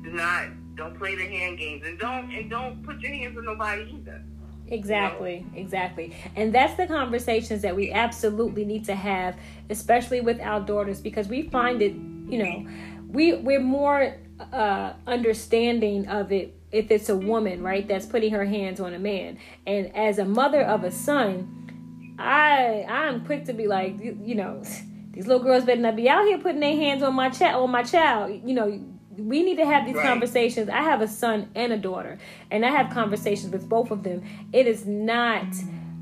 [0.03, 3.45] Do not, don't play the hand games and don't, and don't put your hands on
[3.45, 4.23] nobody either.
[4.67, 6.15] Exactly, exactly.
[6.35, 9.37] And that's the conversations that we absolutely need to have,
[9.69, 12.67] especially with our daughters, because we find it, you know,
[13.07, 14.17] we we're more
[14.51, 18.99] uh understanding of it if it's a woman, right, that's putting her hands on a
[18.99, 19.37] man.
[19.67, 24.35] And as a mother of a son, I I'm quick to be like, you, you
[24.35, 24.63] know,
[25.11, 27.69] these little girls better not be out here putting their hands on my child on
[27.69, 28.41] my child.
[28.43, 30.05] You know, we need to have these right.
[30.07, 30.69] conversations.
[30.69, 32.17] I have a son and a daughter,
[32.51, 34.23] and I have conversations with both of them.
[34.53, 35.45] It is not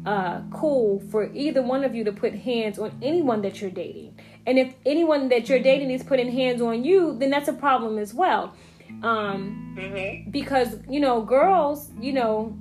[0.05, 4.19] uh, cool for either one of you to put hands on anyone that you're dating.
[4.45, 7.97] And if anyone that you're dating is putting hands on you, then that's a problem
[7.97, 8.53] as well.
[9.01, 10.29] Um, mm-hmm.
[10.29, 12.57] Because, you know, girls, you know,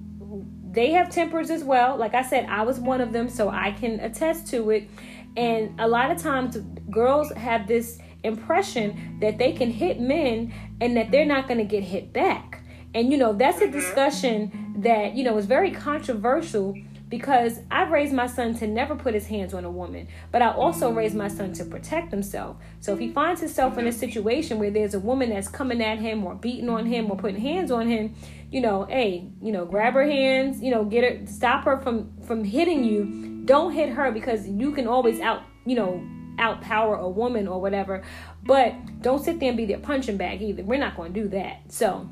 [0.71, 1.97] they have tempers as well.
[1.97, 4.89] Like I said, I was one of them, so I can attest to it.
[5.37, 6.57] And a lot of times,
[6.91, 11.65] girls have this impression that they can hit men and that they're not going to
[11.65, 12.65] get hit back.
[12.95, 13.73] And, you know, that's a mm-hmm.
[13.73, 16.77] discussion that, you know, is very controversial
[17.13, 20.51] because I've raised my son to never put his hands on a woman, but I
[20.51, 22.57] also raised my son to protect himself.
[22.81, 25.99] So if he finds himself in a situation where there's a woman that's coming at
[25.99, 28.15] him or beating on him or putting hands on him,
[28.51, 32.19] you know, hey, you know, grab her hands, you know, get her, stop her from
[32.23, 33.43] from hitting you.
[33.45, 36.03] Don't hit her because you can always out, you know,
[36.39, 38.03] outpower a woman or whatever.
[38.43, 40.63] But don't sit there and be their punching bag either.
[40.63, 41.73] We're not going to do that.
[41.73, 42.09] So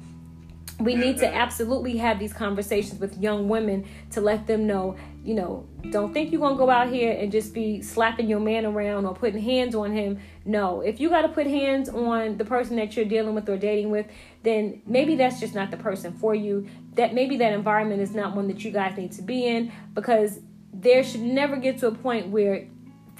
[0.80, 5.34] we need to absolutely have these conversations with young women to let them know, you
[5.34, 8.64] know, don't think you're going to go out here and just be slapping your man
[8.64, 10.18] around or putting hands on him.
[10.46, 13.58] No, if you got to put hands on the person that you're dealing with or
[13.58, 14.06] dating with,
[14.42, 16.66] then maybe that's just not the person for you.
[16.94, 20.40] That maybe that environment is not one that you guys need to be in because
[20.72, 22.66] there should never get to a point where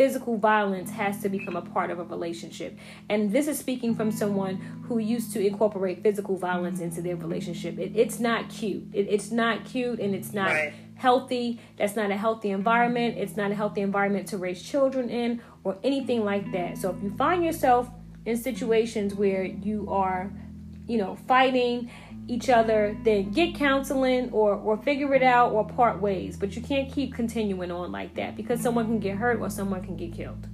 [0.01, 2.75] physical violence has to become a part of a relationship.
[3.11, 4.57] And this is speaking from someone
[4.89, 7.79] who used to incorporate physical violence into their relationship.
[7.79, 8.85] It, it's not cute.
[8.95, 10.73] It, it's not cute and it's not right.
[10.95, 11.61] healthy.
[11.77, 13.19] That's not a healthy environment.
[13.19, 16.79] It's not a healthy environment to raise children in or anything like that.
[16.79, 17.91] So if you find yourself
[18.25, 20.33] in situations where you are,
[20.87, 21.91] you know, fighting
[22.31, 26.37] each other, then get counseling or or figure it out or part ways.
[26.37, 29.83] But you can't keep continuing on like that because someone can get hurt or someone
[29.83, 30.47] can get killed.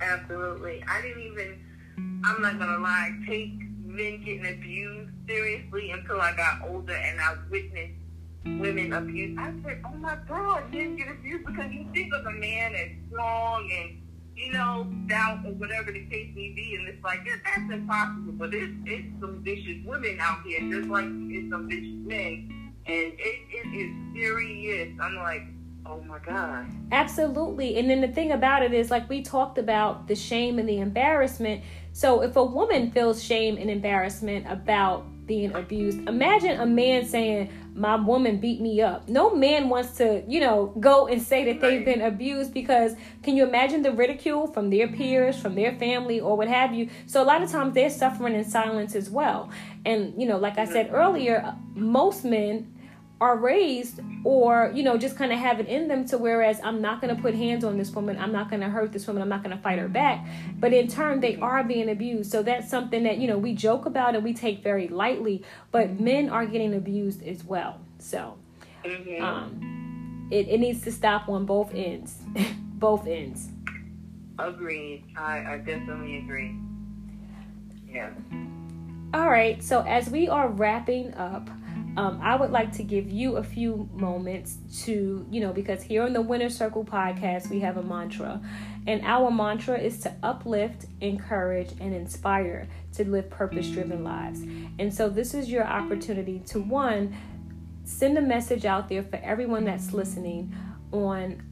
[0.00, 0.82] Absolutely.
[0.88, 1.58] I didn't even
[2.24, 3.52] I'm not gonna lie, take
[3.84, 7.94] men getting abused seriously until I got older and I witnessed
[8.44, 9.38] women abused.
[9.38, 12.90] I said, Oh my god, men get abused because you think of a man as
[13.08, 13.99] strong and
[14.40, 16.76] you know, doubt or whatever the case may be.
[16.78, 18.32] And it's like, yeah, that's impossible.
[18.32, 22.72] But it's, it's some vicious women out here, just like it's some vicious men.
[22.86, 24.88] And it, it is serious.
[25.00, 25.42] I'm like,
[25.86, 26.66] oh my God.
[26.92, 27.78] Absolutely.
[27.78, 30.78] And then the thing about it is, like we talked about the shame and the
[30.78, 31.62] embarrassment.
[31.92, 37.48] So if a woman feels shame and embarrassment about being abused, imagine a man saying,
[37.72, 39.08] my woman beat me up.
[39.08, 43.36] No man wants to, you know, go and say that they've been abused because can
[43.36, 46.88] you imagine the ridicule from their peers, from their family, or what have you?
[47.06, 49.50] So a lot of times they're suffering in silence as well.
[49.84, 52.74] And, you know, like I said earlier, most men
[53.20, 56.80] are raised or you know just kind of have it in them to whereas i'm
[56.80, 59.22] not going to put hands on this woman i'm not going to hurt this woman
[59.22, 60.26] i'm not going to fight her back.
[60.58, 62.30] But in turn they are being abused.
[62.30, 66.00] So that's something that you know we joke about and we take very lightly but
[66.00, 67.80] men are getting abused as well.
[67.98, 68.36] So
[68.84, 69.22] mm-hmm.
[69.22, 72.16] um, it, it needs to stop on both ends
[72.74, 73.48] both ends.
[74.38, 75.04] Agreed.
[75.16, 76.56] I, I definitely agree.
[77.86, 78.10] Yeah.
[79.12, 79.62] All right.
[79.62, 81.50] So as we are wrapping up
[82.00, 86.02] um, I would like to give you a few moments to, you know, because here
[86.02, 88.40] on the Winner Circle podcast, we have a mantra.
[88.86, 94.40] And our mantra is to uplift, encourage, and inspire to live purpose driven lives.
[94.78, 97.14] And so, this is your opportunity to one,
[97.84, 100.56] send a message out there for everyone that's listening
[100.92, 101.42] on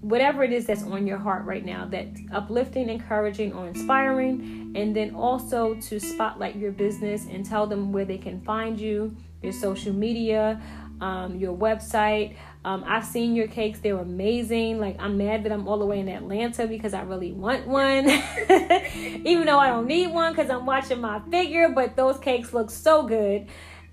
[0.00, 4.94] whatever it is that's on your heart right now that uplifting encouraging or inspiring and
[4.94, 9.52] then also to spotlight your business and tell them where they can find you your
[9.52, 10.60] social media,
[11.00, 12.36] um, your website.
[12.64, 14.78] Um, I've seen your cakes; they're amazing.
[14.80, 18.08] Like I'm mad that I'm all the way in Atlanta because I really want one,
[18.48, 21.68] even though I don't need one because I'm watching my figure.
[21.68, 23.46] But those cakes look so good.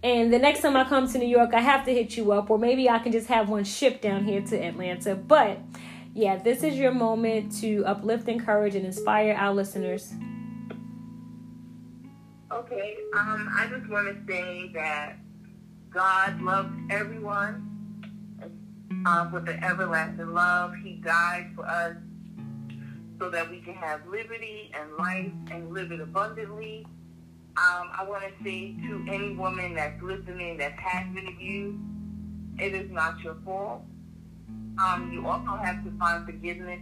[0.04, 2.50] And the next time I come to New York, I have to hit you up,
[2.52, 5.16] or maybe I can just have one shipped down here to Atlanta.
[5.16, 5.60] But
[6.14, 10.14] yeah, this is your moment to uplift, encourage, and inspire our listeners.
[12.52, 15.18] Okay, um, I just want to say that
[15.96, 17.72] God loves everyone
[19.06, 20.74] uh, with an everlasting love.
[20.84, 21.96] He died for us
[23.18, 26.86] so that we can have liberty and life and live it abundantly.
[27.56, 31.80] Um, I want to say to any woman that's listening that has been abused,
[32.60, 33.86] it is not your fault.
[34.78, 36.82] Um, you also have to find forgiveness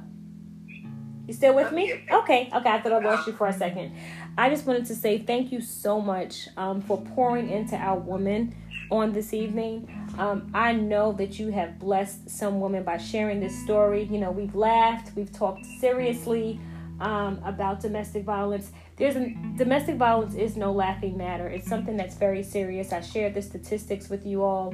[1.28, 1.92] You still with me?
[2.12, 2.70] Okay, okay.
[2.70, 3.96] I thought I lost you for a second.
[4.38, 8.56] I just wanted to say thank you so much um, for pouring into our women
[8.92, 9.90] on this evening.
[10.20, 14.04] Um, I know that you have blessed some women by sharing this story.
[14.04, 16.60] You know, we've laughed, we've talked seriously
[17.00, 18.72] um, about domestic violence.
[18.98, 21.48] There's a, domestic violence is no laughing matter.
[21.48, 22.94] It's something that's very serious.
[22.94, 24.74] I shared the statistics with you all.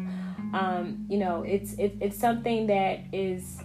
[0.53, 3.61] Um, you know, it's it, it's something that is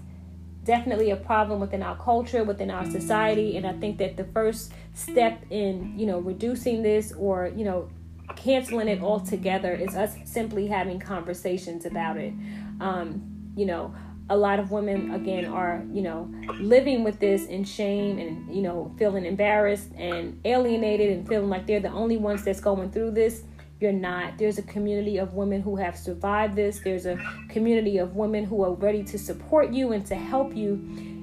[0.65, 4.73] definitely a problem within our culture, within our society, and I think that the first
[4.95, 7.89] step in you know reducing this or you know
[8.35, 12.33] canceling it altogether is us simply having conversations about it.
[12.81, 13.95] Um, you know,
[14.29, 16.29] a lot of women again are you know
[16.59, 21.67] living with this in shame and you know feeling embarrassed and alienated and feeling like
[21.67, 23.43] they're the only ones that's going through this.
[23.79, 24.39] You're not.
[24.39, 26.81] There's a community of women who have survived this.
[26.81, 27.21] There's a
[27.51, 30.81] community of women who are ready to support you and to help you.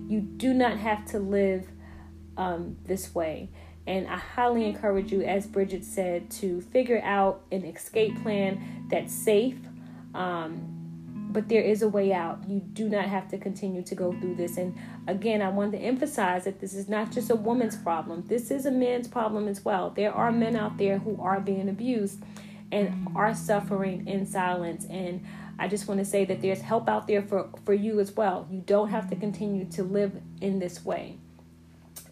[0.08, 1.68] You do not have to live
[2.38, 3.50] um, this way.
[3.86, 9.14] And i highly encourage you as bridget said to figure out an escape plan that's
[9.14, 9.58] safe
[10.14, 10.73] um,
[11.34, 12.48] but there is a way out.
[12.48, 14.58] You do not have to continue to go through this.
[14.58, 14.78] And
[15.08, 18.66] again, I want to emphasize that this is not just a woman's problem, this is
[18.66, 19.90] a man's problem as well.
[19.90, 22.24] There are men out there who are being abused
[22.72, 24.86] and are suffering in silence.
[24.90, 25.26] And
[25.60, 28.48] I just want to say that there's help out there for, for you as well.
[28.50, 31.18] You don't have to continue to live in this way.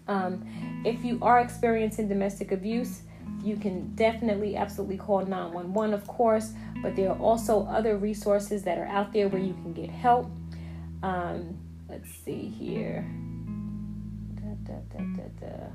[0.08, 3.02] Um, if you are experiencing domestic abuse,
[3.44, 8.78] you can definitely absolutely call 911 of course but there are also other resources that
[8.78, 10.32] are out there where you can get help.
[11.04, 11.58] Um,
[11.90, 13.06] let's see here.
[14.66, 15.68] Da, da, da,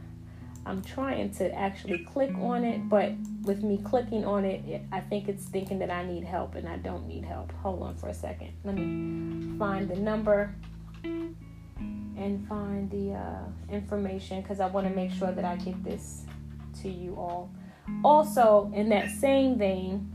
[0.65, 3.13] i'm trying to actually click on it but
[3.43, 6.77] with me clicking on it i think it's thinking that i need help and i
[6.77, 7.53] don't need help.
[7.63, 8.53] Hold on for a second.
[8.65, 10.55] Let me find the number
[11.05, 16.25] and find the uh, information because i want to make sure that i get this
[16.83, 17.51] to you all.
[18.05, 20.13] Also, in that same vein,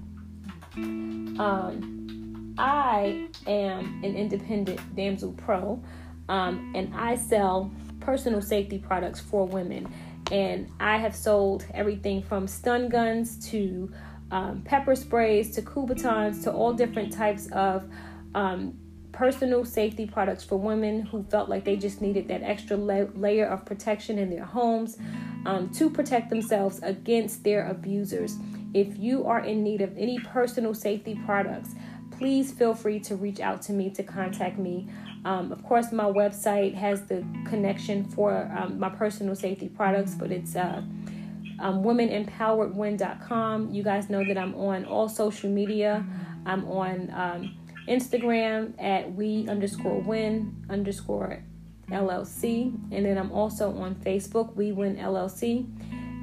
[1.40, 5.82] um, I am an independent damsel pro,
[6.30, 9.92] um, and I sell personal safety products for women.
[10.32, 13.92] And I have sold everything from stun guns to
[14.32, 17.86] um, pepper sprays to Kubotans to all different types of
[18.34, 18.78] um,
[19.12, 23.46] personal safety products for women who felt like they just needed that extra la- layer
[23.46, 24.98] of protection in their homes
[25.45, 28.38] um, to protect themselves against their abusers.
[28.73, 31.76] If you are in need of any personal safety products,
[32.11, 34.88] please feel free to reach out to me to contact me.
[35.26, 40.31] Um, of course, my website has the connection for um, my personal safety products, but
[40.31, 40.81] it's uh,
[41.59, 43.72] um, womenempoweredwin.com.
[43.72, 46.05] You guys know that I'm on all social media.
[46.45, 47.57] I'm on um,
[47.88, 51.43] Instagram at we underscore win underscore
[51.91, 52.73] LLC.
[52.91, 55.68] And then I'm also on Facebook, We Win LLC.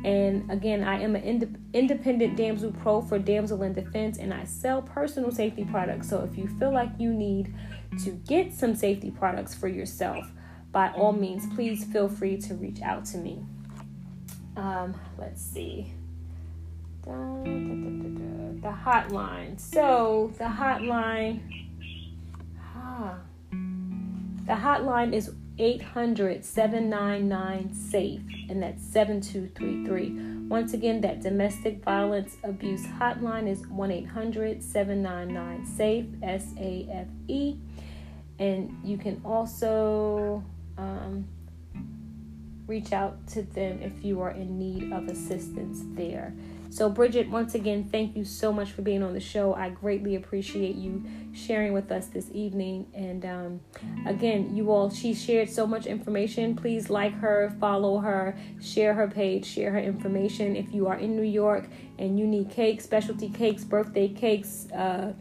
[0.05, 4.45] And again, I am an ind- independent damsel pro for Damsel in Defense, and I
[4.45, 6.09] sell personal safety products.
[6.09, 7.53] So if you feel like you need
[8.05, 10.25] to get some safety products for yourself,
[10.71, 13.45] by all means, please feel free to reach out to me.
[14.57, 15.93] Um, let's see.
[17.05, 19.59] Da, da, da, the hotline.
[19.59, 21.41] So the hotline.
[22.77, 23.19] Ah,
[23.53, 30.47] the hotline is 800 799 SAFE, and that's 7233.
[30.49, 37.07] Once again, that domestic violence abuse hotline is 1 800 799 SAFE, S A F
[37.29, 37.57] E.
[38.39, 40.45] And you can also
[40.79, 41.27] um,
[42.67, 46.33] reach out to them if you are in need of assistance there.
[46.71, 49.55] So, Bridget, once again, thank you so much for being on the show.
[49.55, 52.87] I greatly appreciate you sharing with us this evening.
[52.95, 53.61] And um,
[54.07, 56.55] again, you all, she shared so much information.
[56.55, 60.57] Please like her, follow her, share her page, share her information.
[60.57, 61.69] If you are in New York
[61.99, 65.15] and you need cakes, specialty cakes, birthday cakes, uh,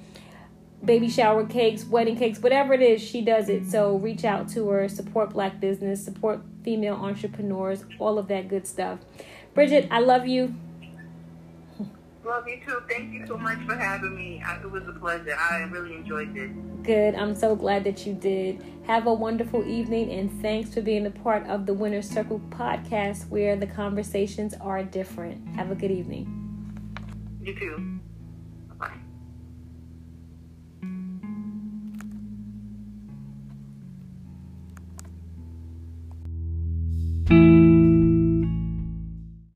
[0.83, 3.65] baby shower cakes, wedding cakes, whatever it is, she does it.
[3.65, 8.67] So reach out to her, support black business, support female entrepreneurs, all of that good
[8.67, 8.99] stuff.
[9.53, 10.53] Bridget, I love you.
[12.27, 12.81] Love you too.
[12.89, 14.43] Thank you so much for having me.
[14.45, 15.33] I, it was a pleasure.
[15.33, 16.51] I really enjoyed this.
[16.83, 17.15] Good.
[17.15, 18.61] I'm so glad that you did.
[18.85, 23.29] Have a wonderful evening and thanks for being a part of the Winner's Circle podcast
[23.29, 25.47] where the conversations are different.
[25.55, 26.27] Have a good evening.
[27.41, 27.99] You too.